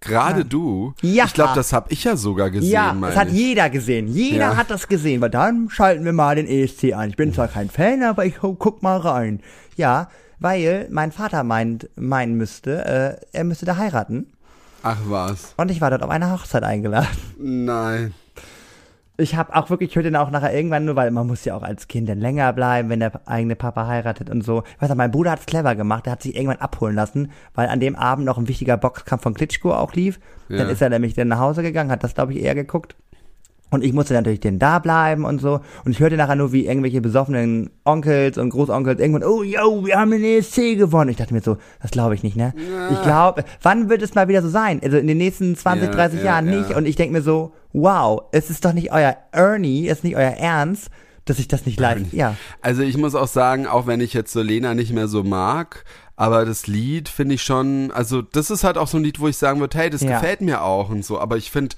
[0.00, 0.94] Gerade du?
[1.00, 1.26] Ja.
[1.26, 3.34] Ich glaube, das habe ich ja sogar gesehen, Ja, das hat ich.
[3.34, 4.08] jeder gesehen.
[4.08, 4.56] Jeder Ja.
[4.56, 5.20] hat das gesehen.
[5.20, 7.10] Weil dann schalten wir mal den ESC ein.
[7.10, 9.40] Ich bin zwar kein Fan, aber ich gu- guck mal rein.
[9.76, 10.08] Ja,
[10.42, 14.26] weil mein Vater meint, meinen müsste, äh, er müsste da heiraten.
[14.82, 15.54] Ach was.
[15.56, 17.08] Und ich war dort auf eine Hochzeit eingeladen.
[17.38, 18.14] Nein.
[19.18, 21.54] Ich habe auch wirklich, ich höre den auch nachher irgendwann nur, weil man muss ja
[21.54, 24.64] auch als Kind dann länger bleiben, wenn der eigene Papa heiratet und so.
[24.74, 27.68] Ich weiß nicht, mein Bruder hat's clever gemacht, der hat sich irgendwann abholen lassen, weil
[27.68, 30.18] an dem Abend noch ein wichtiger Boxkampf von Klitschko auch lief.
[30.48, 30.58] Ja.
[30.58, 32.96] Dann ist er nämlich dann nach Hause gegangen, hat das, glaube ich, eher geguckt.
[33.72, 35.60] Und ich musste natürlich dann da bleiben und so.
[35.84, 39.98] Und ich hörte nachher nur, wie irgendwelche besoffenen Onkels und Großonkels irgendwann, oh, yo, wir
[39.98, 41.10] haben den ESC gewonnen.
[41.10, 42.52] Ich dachte mir so, das glaube ich nicht, ne?
[42.92, 44.80] Ich glaube, wann wird es mal wieder so sein?
[44.84, 46.58] Also in den nächsten 20, Ja, 30 ja, Jahren ja.
[46.60, 46.76] nicht.
[46.76, 50.16] Und ich denke mir so, wow, es ist doch nicht euer Ernie, es ist nicht
[50.16, 50.90] euer Ernst,
[51.24, 52.34] dass ich das nicht live, ja.
[52.60, 55.84] Also ich muss auch sagen, auch wenn ich jetzt so Lena nicht mehr so mag,
[56.16, 59.28] aber das Lied finde ich schon, also das ist halt auch so ein Lied, wo
[59.28, 60.14] ich sagen würde, hey, das Ja.
[60.20, 61.18] gefällt mir auch und so.
[61.18, 61.74] Aber ich finde,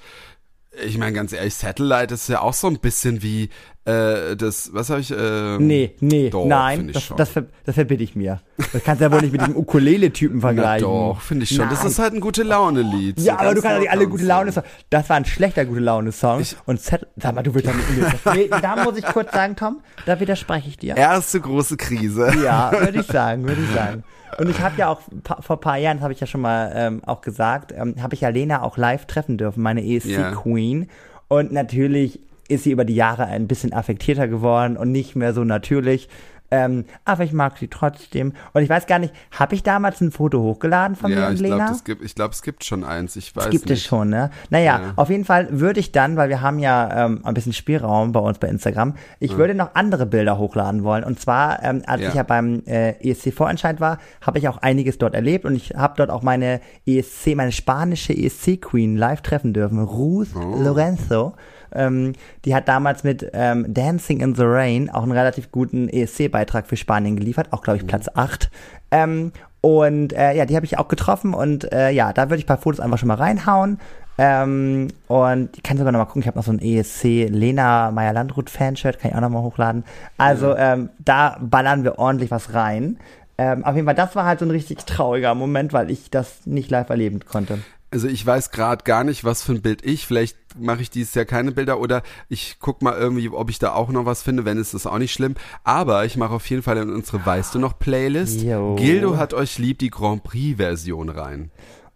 [0.85, 3.49] ich meine ganz ehrlich, Satellite ist ja auch so ein bisschen wie
[3.85, 5.11] äh, das, was habe ich?
[5.11, 8.41] Äh, Nee, nee, Doch, nein, das, das, ver, das verbitte ich mir.
[8.73, 10.87] Das kannst du ja wohl nicht mit dem Ukulele-Typen Na vergleichen.
[10.87, 11.69] doch, finde ich schon.
[11.69, 11.87] Das Nein.
[11.91, 13.19] ist halt ein gute Laune-Lied.
[13.19, 14.61] Ja, so aber du kannst doch nicht alle gute Laune so.
[14.61, 14.69] Song.
[14.89, 16.43] Das war ein schlechter gute Laune Song.
[16.65, 18.11] und Z, sag mal, du willst doch mit mir.
[18.33, 20.97] Nee, da muss ich kurz sagen, Tom, da widerspreche ich dir.
[20.97, 22.31] Erste große Krise.
[22.43, 24.03] Ja, würde ich sagen, würde ich sagen.
[24.37, 25.01] Und ich habe ja auch
[25.41, 28.15] vor ein paar Jahren, das habe ich ja schon mal ähm, auch gesagt, ähm, habe
[28.15, 29.97] ich ja Lena auch live treffen dürfen, meine Ja.
[29.97, 30.89] ESC-Queen.
[31.27, 35.43] Und natürlich ist sie über die Jahre ein bisschen affektierter geworden und nicht mehr so
[35.43, 36.09] natürlich.
[36.51, 38.33] Ähm, aber ich mag sie trotzdem.
[38.53, 41.33] Und ich weiß gar nicht, habe ich damals ein Foto hochgeladen von mir Ja, und
[41.35, 41.71] ich Lena?
[41.71, 43.15] es gibt, ich glaube, es gibt schon eins.
[43.15, 43.79] Ich weiß Das gibt nicht.
[43.79, 44.29] es schon, ne?
[44.49, 44.93] Naja, Ja.
[44.95, 48.19] auf jeden Fall würde ich dann, weil wir haben ja ähm, ein bisschen Spielraum bei
[48.19, 51.03] uns bei Instagram, ich würde noch andere Bilder hochladen wollen.
[51.03, 52.09] Und zwar, ähm, als Ja.
[52.09, 55.95] ich ja beim äh, ESC-Vorentscheid war, habe ich auch einiges dort erlebt und ich habe
[55.97, 60.61] dort auch meine ESC, meine spanische ESC-Queen live treffen dürfen, Ruth Oh.
[60.61, 61.33] Lorenzo.
[61.75, 62.13] Ähm,
[62.45, 66.77] die hat damals mit ähm, Dancing in the Rain auch einen relativ guten ESC-Beitrag für
[66.77, 68.49] Spanien geliefert, auch glaube ich Platz 8.
[68.91, 72.43] Ähm, und äh, ja, die habe ich auch getroffen und äh, ja, da würde ich
[72.43, 73.79] ein paar Fotos einfach schon mal reinhauen.
[74.17, 77.91] Ähm, und ich kann sogar noch mal gucken, ich habe noch so ein ESC Lena
[77.91, 79.83] Meyer-Landrut Fanshirt, kann ich auch noch mal hochladen.
[80.17, 82.97] Also ähm, da ballern wir ordentlich was rein.
[83.37, 86.45] Ähm, auf jeden Fall, das war halt so ein richtig trauriger Moment, weil ich das
[86.45, 87.59] nicht live erleben konnte.
[87.95, 90.05] Also ich weiß gerade gar nicht, was für ein Bild ich.
[90.05, 93.71] Vielleicht mache ich dieses Jahr keine Bilder oder ich guck mal irgendwie, ob ich da
[93.71, 94.43] auch noch was finde.
[94.43, 95.35] Wenn ist das auch nicht schlimm.
[95.63, 98.41] Aber ich mache auf jeden Fall in unsere Weißt du noch Playlist.
[98.41, 98.75] Jo.
[98.75, 101.51] Gildo hat euch lieb die Grand Prix Version rein.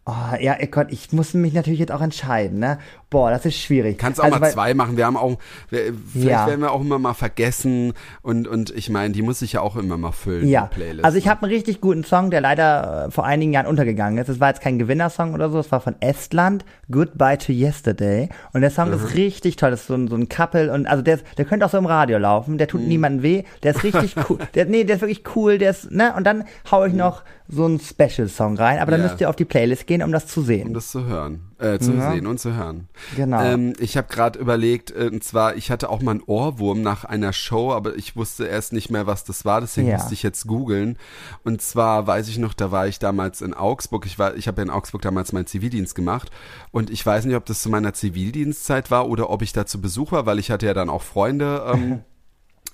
[0.06, 2.80] Oh, ja, Gott, ich muss mich natürlich jetzt auch entscheiden, ne?
[3.12, 4.00] Boah, das ist schwierig.
[4.00, 4.97] Kannst auch Also, mal weil- zwei machen.
[4.97, 5.38] Wir haben auch,
[5.70, 6.47] wir, vielleicht Ja.
[6.47, 7.93] werden wir auch immer mal vergessen
[8.24, 10.47] und und ich meine, die muss sich ja auch immer mal füllen.
[10.47, 11.06] Ja, die Playlist.
[11.06, 14.30] also ich habe einen richtig guten Song, der leider äh, vor einigen Jahren untergegangen ist.
[14.30, 18.30] Es war jetzt kein Gewinnersong oder so, es war von Estland, Goodbye to Yesterday.
[18.54, 18.95] Und der Song Mhm.
[18.95, 21.45] ist richtig toll, das ist so ein, so ein Couple und also der, ist, der
[21.45, 22.72] könnte auch so im Radio laufen, der Mhm.
[22.72, 25.91] tut niemandem weh, der ist richtig cool, der, nee, der ist wirklich cool, der ist,
[25.91, 27.22] ne, und dann hau ich noch
[27.52, 29.02] so einen Special-Song rein, aber dann.
[29.02, 29.08] Ja.
[29.08, 30.74] müsst ihr auf die Playlist gehen, um das zu um sehen.
[30.76, 32.12] das zu hören, äh, zu Ja.
[32.12, 32.88] sehen und zu hören.
[33.16, 33.41] Genau.
[33.41, 37.06] Ähm, ich habe gerade überlegt, äh, und zwar, ich hatte auch mal einen Ohrwurm nach
[37.06, 39.97] einer Show, aber ich wusste erst nicht mehr, was das war, deswegen Ja.
[39.97, 40.97] musste ich jetzt googeln.
[41.43, 44.06] Und zwar weiß ich noch, da war ich damals in Augsburg.
[44.06, 46.30] Ich war, ich habe ja in Augsburg damals meinen Zivildienst gemacht
[46.72, 49.82] und ich weiß nicht, ob das zu meiner Zivildienstzeit war oder ob ich da zu
[49.82, 51.64] Besuch war, weil ich hatte ja dann auch Freunde.
[51.74, 52.00] Ähm,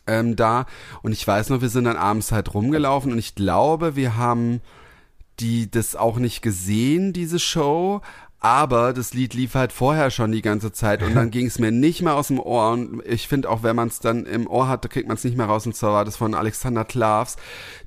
[0.08, 0.66] ähm, da
[1.02, 4.62] und ich weiß noch, wir sind dann abends halt rumgelaufen und ich glaube, wir haben
[5.40, 8.02] die das auch nicht gesehen, diese Show.
[8.40, 11.72] Aber das Lied lief halt vorher schon die ganze Zeit und dann ging es mir
[11.72, 12.72] nicht mehr aus dem Ohr.
[12.72, 15.24] Und ich finde auch, wenn man es dann im Ohr hat, da kriegt man es
[15.24, 15.66] nicht mehr raus.
[15.66, 17.38] Und zwar war das von Alexander Klavs.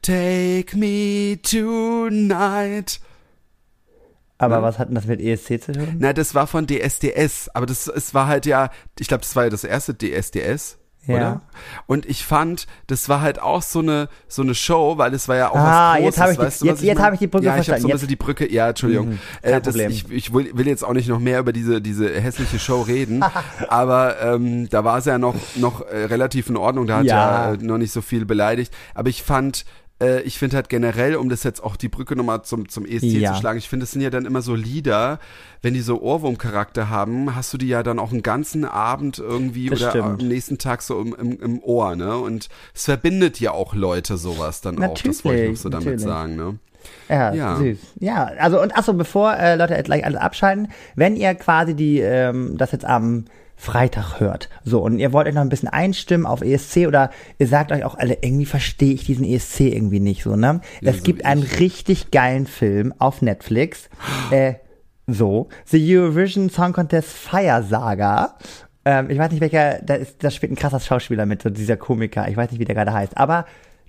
[0.02, 3.00] Take me tonight.
[4.38, 5.96] Aber was hat denn das mit ESC zu tun?
[5.98, 7.50] Na, das war von DSDS.
[7.54, 10.78] Aber das, es war halt ja, ich glaube, das war ja das erste DSDS.
[11.09, 11.16] Ja.
[11.16, 11.40] Oder?
[11.86, 15.36] Und ich fand, das war halt auch so eine so eine Show, weil es war
[15.36, 16.04] ja auch Ah, was Großes.
[16.04, 17.04] jetzt hab ich die- du, jetzt- jetzt mein?
[17.06, 17.82] hab ich die Brücke ja, ich hab verstanden.
[17.82, 18.52] so ein bisschen die Brücke.
[18.52, 19.09] Ja, Entschuldigung.
[19.09, 22.09] Mhm, äh, das, ich ich will, will jetzt auch nicht noch mehr über diese diese
[22.20, 23.24] hässliche Show reden,
[23.68, 26.86] aber ähm, da war es ja noch noch äh, relativ in Ordnung.
[26.86, 27.54] Da hat ja, Ja.
[27.54, 28.72] äh, noch nicht so viel beleidigt.
[28.94, 29.64] Aber ich fand
[30.01, 33.05] äh, ich finde halt generell, um das jetzt auch die Brücke nochmal zum, zum ESC
[33.05, 33.32] Ja.
[33.34, 35.18] zu schlagen, ich finde, es sind ja dann immer so Lieder,
[35.62, 39.68] wenn die so Ohrwurmcharakter haben, hast du die ja dann auch einen ganzen Abend irgendwie
[39.70, 40.05] Das oder stimmt.
[40.05, 42.16] am nächsten Tag so im, im, im Ohr, ne?
[42.16, 44.94] Und es verbindet ja auch Leute sowas dann auch.
[45.01, 46.59] Das wollte ich noch so damit Natürlich, sagen, ne?
[47.09, 47.57] Ja, Ja.
[47.57, 47.78] süß.
[48.01, 51.99] Ja, also und achso, bevor äh, Leute jetzt gleich alles abschalten, wenn ihr quasi die
[52.01, 53.24] ähm, das jetzt am
[53.61, 57.48] Freitag hört, so und ihr wollt euch noch ein bisschen einstimmen auf ESC oder ihr
[57.48, 60.61] sagt euch auch alle, irgendwie verstehe ich diesen ESC irgendwie nicht so, ne?
[60.80, 61.59] Ja, es so gibt einen ich.
[61.59, 63.90] richtig geilen Film auf Netflix.
[64.30, 64.54] äh,
[65.09, 68.36] So, The Eurovision Song Contest Fire Saga.
[68.84, 71.76] Ähm, ich weiß nicht, welcher, da, ist, da spielt ein krasser Schauspieler mit, so dieser
[71.76, 72.28] Komiker.
[72.28, 73.16] Ich weiß nicht, wie der gerade heißt.
[73.16, 73.44] Aber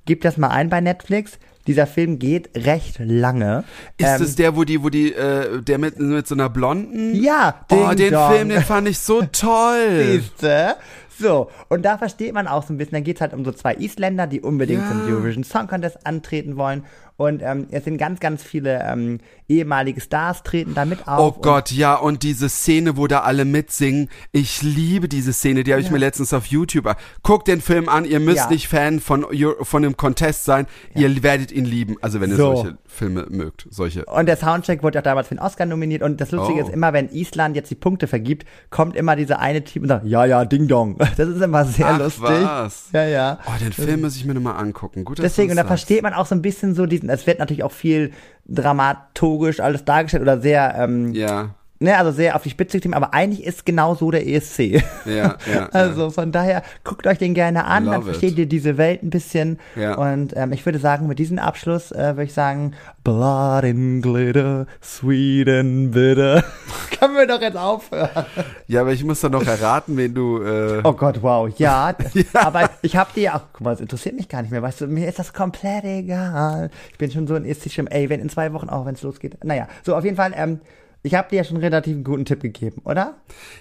[0.05, 1.37] gib das mal ein bei Netflix.
[1.69, 3.63] Dieser Film geht recht lange.
[3.97, 7.13] Ist Ähm, es der, wo die, wo die, äh, der mit, mit so einer blonden?
[7.13, 8.31] Ja, Oh, den Dong.
[8.33, 10.03] Film, den fand ich so toll.
[10.03, 10.75] Siehste?
[11.19, 13.75] So, und da versteht man auch so ein bisschen, da geht's halt um so zwei
[13.75, 14.89] Isländer, die unbedingt Ja.
[14.89, 16.85] zum Eurovision Song Contest antreten wollen.
[17.19, 21.19] Und ähm, es sind ganz, ganz viele ähm, ehemalige Stars treten da mit auf.
[21.37, 24.07] Oh Gott, ja, und diese Szene, wo da alle mitsingen.
[24.31, 26.95] Ich liebe diese Szene, die habe ich mir letztens auf YouTube.
[27.21, 28.49] Guckt den Film an, ihr müsst Ja.
[28.49, 29.25] nicht Fan von,
[29.63, 30.65] von dem Contest sein.
[30.95, 31.97] Ihr werdet ihn lieben.
[31.99, 32.55] Also wenn ihr So.
[32.55, 33.67] solche Filme mögt.
[33.69, 34.05] Solche.
[34.05, 36.03] Und der Soundtrack wurde auch damals für den Oscar nominiert.
[36.03, 36.67] Und das Lustige Oh.
[36.67, 40.05] ist immer, wenn Island jetzt die Punkte vergibt, kommt immer dieser eine Typ und sagt,
[40.05, 40.97] ja, ja, Ding Dong.
[41.17, 42.23] Das ist immer sehr Ach, lustig.
[42.23, 42.89] was?
[42.93, 43.39] Ja, ja.
[43.45, 45.03] Oh, den Film muss ich mir nochmal angucken.
[45.03, 47.63] Gut, Deswegen, und da versteht man auch so ein bisschen so diesen, es wird natürlich
[47.63, 48.11] auch viel
[48.45, 53.13] dramaturgisch alles dargestellt oder sehr, ähm, Ja, ne, also sehr auf die Spitze getrieben, aber
[53.13, 54.59] eigentlich ist genau so der ESC.
[55.05, 55.69] ja, ja.
[55.71, 58.37] Also von daher, guckt euch den gerne an, dann Love versteht it.
[58.39, 59.59] ihr diese Welt ein bisschen.
[59.75, 59.95] Ja.
[59.95, 62.73] Und ähm, ich würde sagen, mit diesem Abschluss äh, würde ich sagen,
[63.03, 66.43] Blood and Glitter, sweet and bitter.
[66.99, 68.09] Können wir doch jetzt aufhören.
[68.13, 68.25] ja.
[68.67, 70.43] ja, aber ich muss doch noch erraten, wen du.
[70.43, 71.93] Äh, Oh Gott, wow, ja.
[72.33, 74.87] Aber ich habe dir auch, guck mal, das interessiert mich gar nicht mehr, weißt du,
[74.87, 76.69] mir ist das komplett egal.
[76.91, 79.43] Ich bin schon so ein ESC-Schirm, ey, wenn in zwei Wochen auch, wenn es losgeht.
[79.43, 80.59] Naja, so auf jeden Fall, ähm,
[81.03, 83.17] ich habe dir ja schon relativ einen guten Tipp gegeben, oder?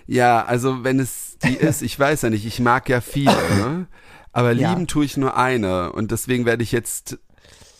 [0.06, 3.86] Ja, also wenn es die ist, ich weiß ja nicht, ich mag ja viele, ne?
[4.32, 4.70] Aber Ja.
[4.72, 5.92] lieben tue ich nur eine.
[5.92, 7.18] Und deswegen werde ich jetzt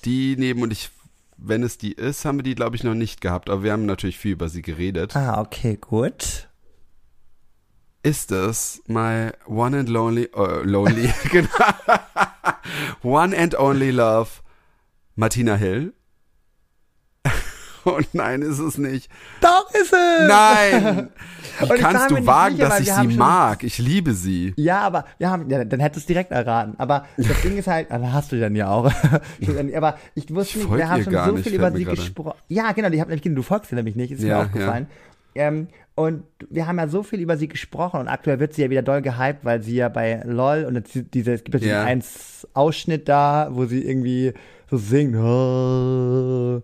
[0.04, 0.90] die nehmen und ich,
[1.36, 3.50] wenn es die ist, haben wir die, glaube ich, noch nicht gehabt.
[3.50, 5.14] Aber wir haben natürlich viel über sie geredet.
[5.16, 6.48] Ah, okay, gut.
[8.02, 11.48] Ist es my one and lonely, äh, lonely, genau.
[13.02, 14.30] one and only love,
[15.16, 15.92] Martina Hill?
[17.84, 19.10] Oh nein, ist es nicht.
[19.40, 20.28] Doch ist es!
[20.28, 21.08] Nein!
[21.60, 23.64] Wie Und ich kannst du wagen, sicher, dass ich sie mag?
[23.64, 24.52] Ich liebe sie.
[24.56, 26.74] Ja, aber wir haben, ja, dann hättest du es direkt erraten.
[26.78, 28.90] Aber das Ding ist halt, ah, hast du dann ja auch.
[29.74, 32.38] aber ich wusste Ich nicht, wir haben schon so nicht, viel über sie gesprochen.
[32.48, 34.86] Ja, genau, hat nämlich, du folgst ihr nämlich nicht, ist Ja, mir aufgefallen.
[35.34, 38.70] Ähm, und wir haben ja so viel über sie gesprochen und aktuell wird sie ja
[38.70, 41.72] wieder doll gehypt, weil sie ja bei LOL und jetzt diese, es gibt ja diesen
[41.72, 41.82] Ja.
[41.84, 44.32] eins Ausschnitt da, wo sie irgendwie
[44.70, 46.62] so singt, oh,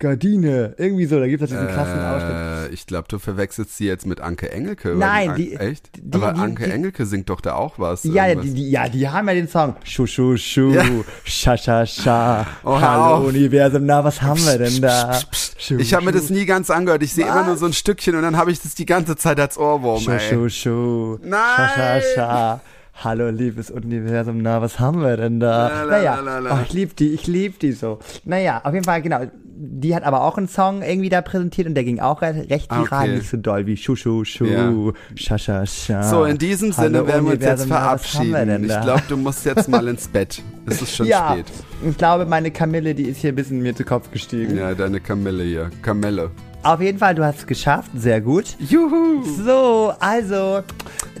[0.00, 2.70] Gardine, irgendwie so, da gibt es diesen krassen Ausschnitt.
[2.70, 4.94] Äh, ich glaube, du verwechselst sie jetzt mit Anke Engelke.
[4.94, 5.90] Nein, An- die- Echt?
[5.96, 8.04] die- Aber die- Anke die- Engelke singt doch da auch was.
[8.04, 8.46] Ja, irgendwas.
[8.46, 9.74] die, die, ja, die haben ja den Song.
[9.82, 10.84] Schu, schu, schu, Ja.
[11.24, 12.46] scha, scha, scha.
[12.62, 13.26] Oh, Hallo auf.
[13.26, 15.18] Universum, na, was haben wir denn da?
[15.58, 17.02] Schu, Ich habe mir das nie ganz angehört.
[17.02, 19.40] Ich sehe immer nur so ein Stückchen und dann habe ich das die ganze Zeit
[19.40, 20.20] als Ohrwurm, Schu, ey.
[20.20, 21.18] schu, schu.
[21.24, 21.40] Nein!
[21.56, 22.60] Scha, scha, scha.
[23.02, 25.68] Hallo, liebes Universum, na, was haben wir denn da?
[25.68, 26.54] La, la, naja, la.
[26.54, 27.98] Oh, ich lieb die, ich lieb die so.
[28.24, 29.20] Naja, auf jeden Fall, genau.
[29.60, 32.80] Die hat aber auch einen Song irgendwie da präsentiert und der ging auch recht, Ah,
[32.82, 33.16] viral, okay.
[33.16, 34.72] nicht so doll wie Schu, schu, Ja.
[35.16, 36.02] scha, scha, scha.
[36.04, 38.46] So, in diesem Sinne Hallo, werden wir uns jetzt wir verabschieden.
[38.46, 40.40] denn Ich glaube, du musst jetzt mal ins Bett.
[40.66, 41.46] Es ist schon ja, spät.
[41.88, 44.56] ich glaube, meine Kamille, die ist hier ein bisschen mir zu Kopf gestiegen.
[44.56, 45.70] Ja, deine Kamelle hier.
[45.82, 46.30] Kamelle.
[46.62, 48.44] Auf jeden Fall, du hast es geschafft, sehr gut.
[48.60, 49.24] Juhu!
[49.44, 50.60] So, also,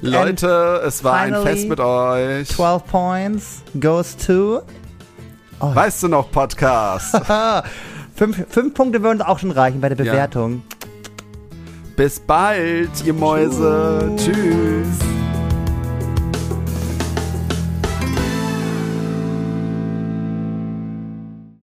[0.00, 2.48] Leute, es war ein Fest mit euch.
[2.50, 4.60] 12 points goes to.
[5.58, 7.20] Weißt du noch, Podcast?
[8.18, 10.12] Fünf, fünf Punkte würden uns auch schon reichen bei der Ja.
[10.12, 10.62] Bewertung.
[11.94, 14.12] Bis bald, ihr Mäuse.
[14.16, 15.17] Tschüss.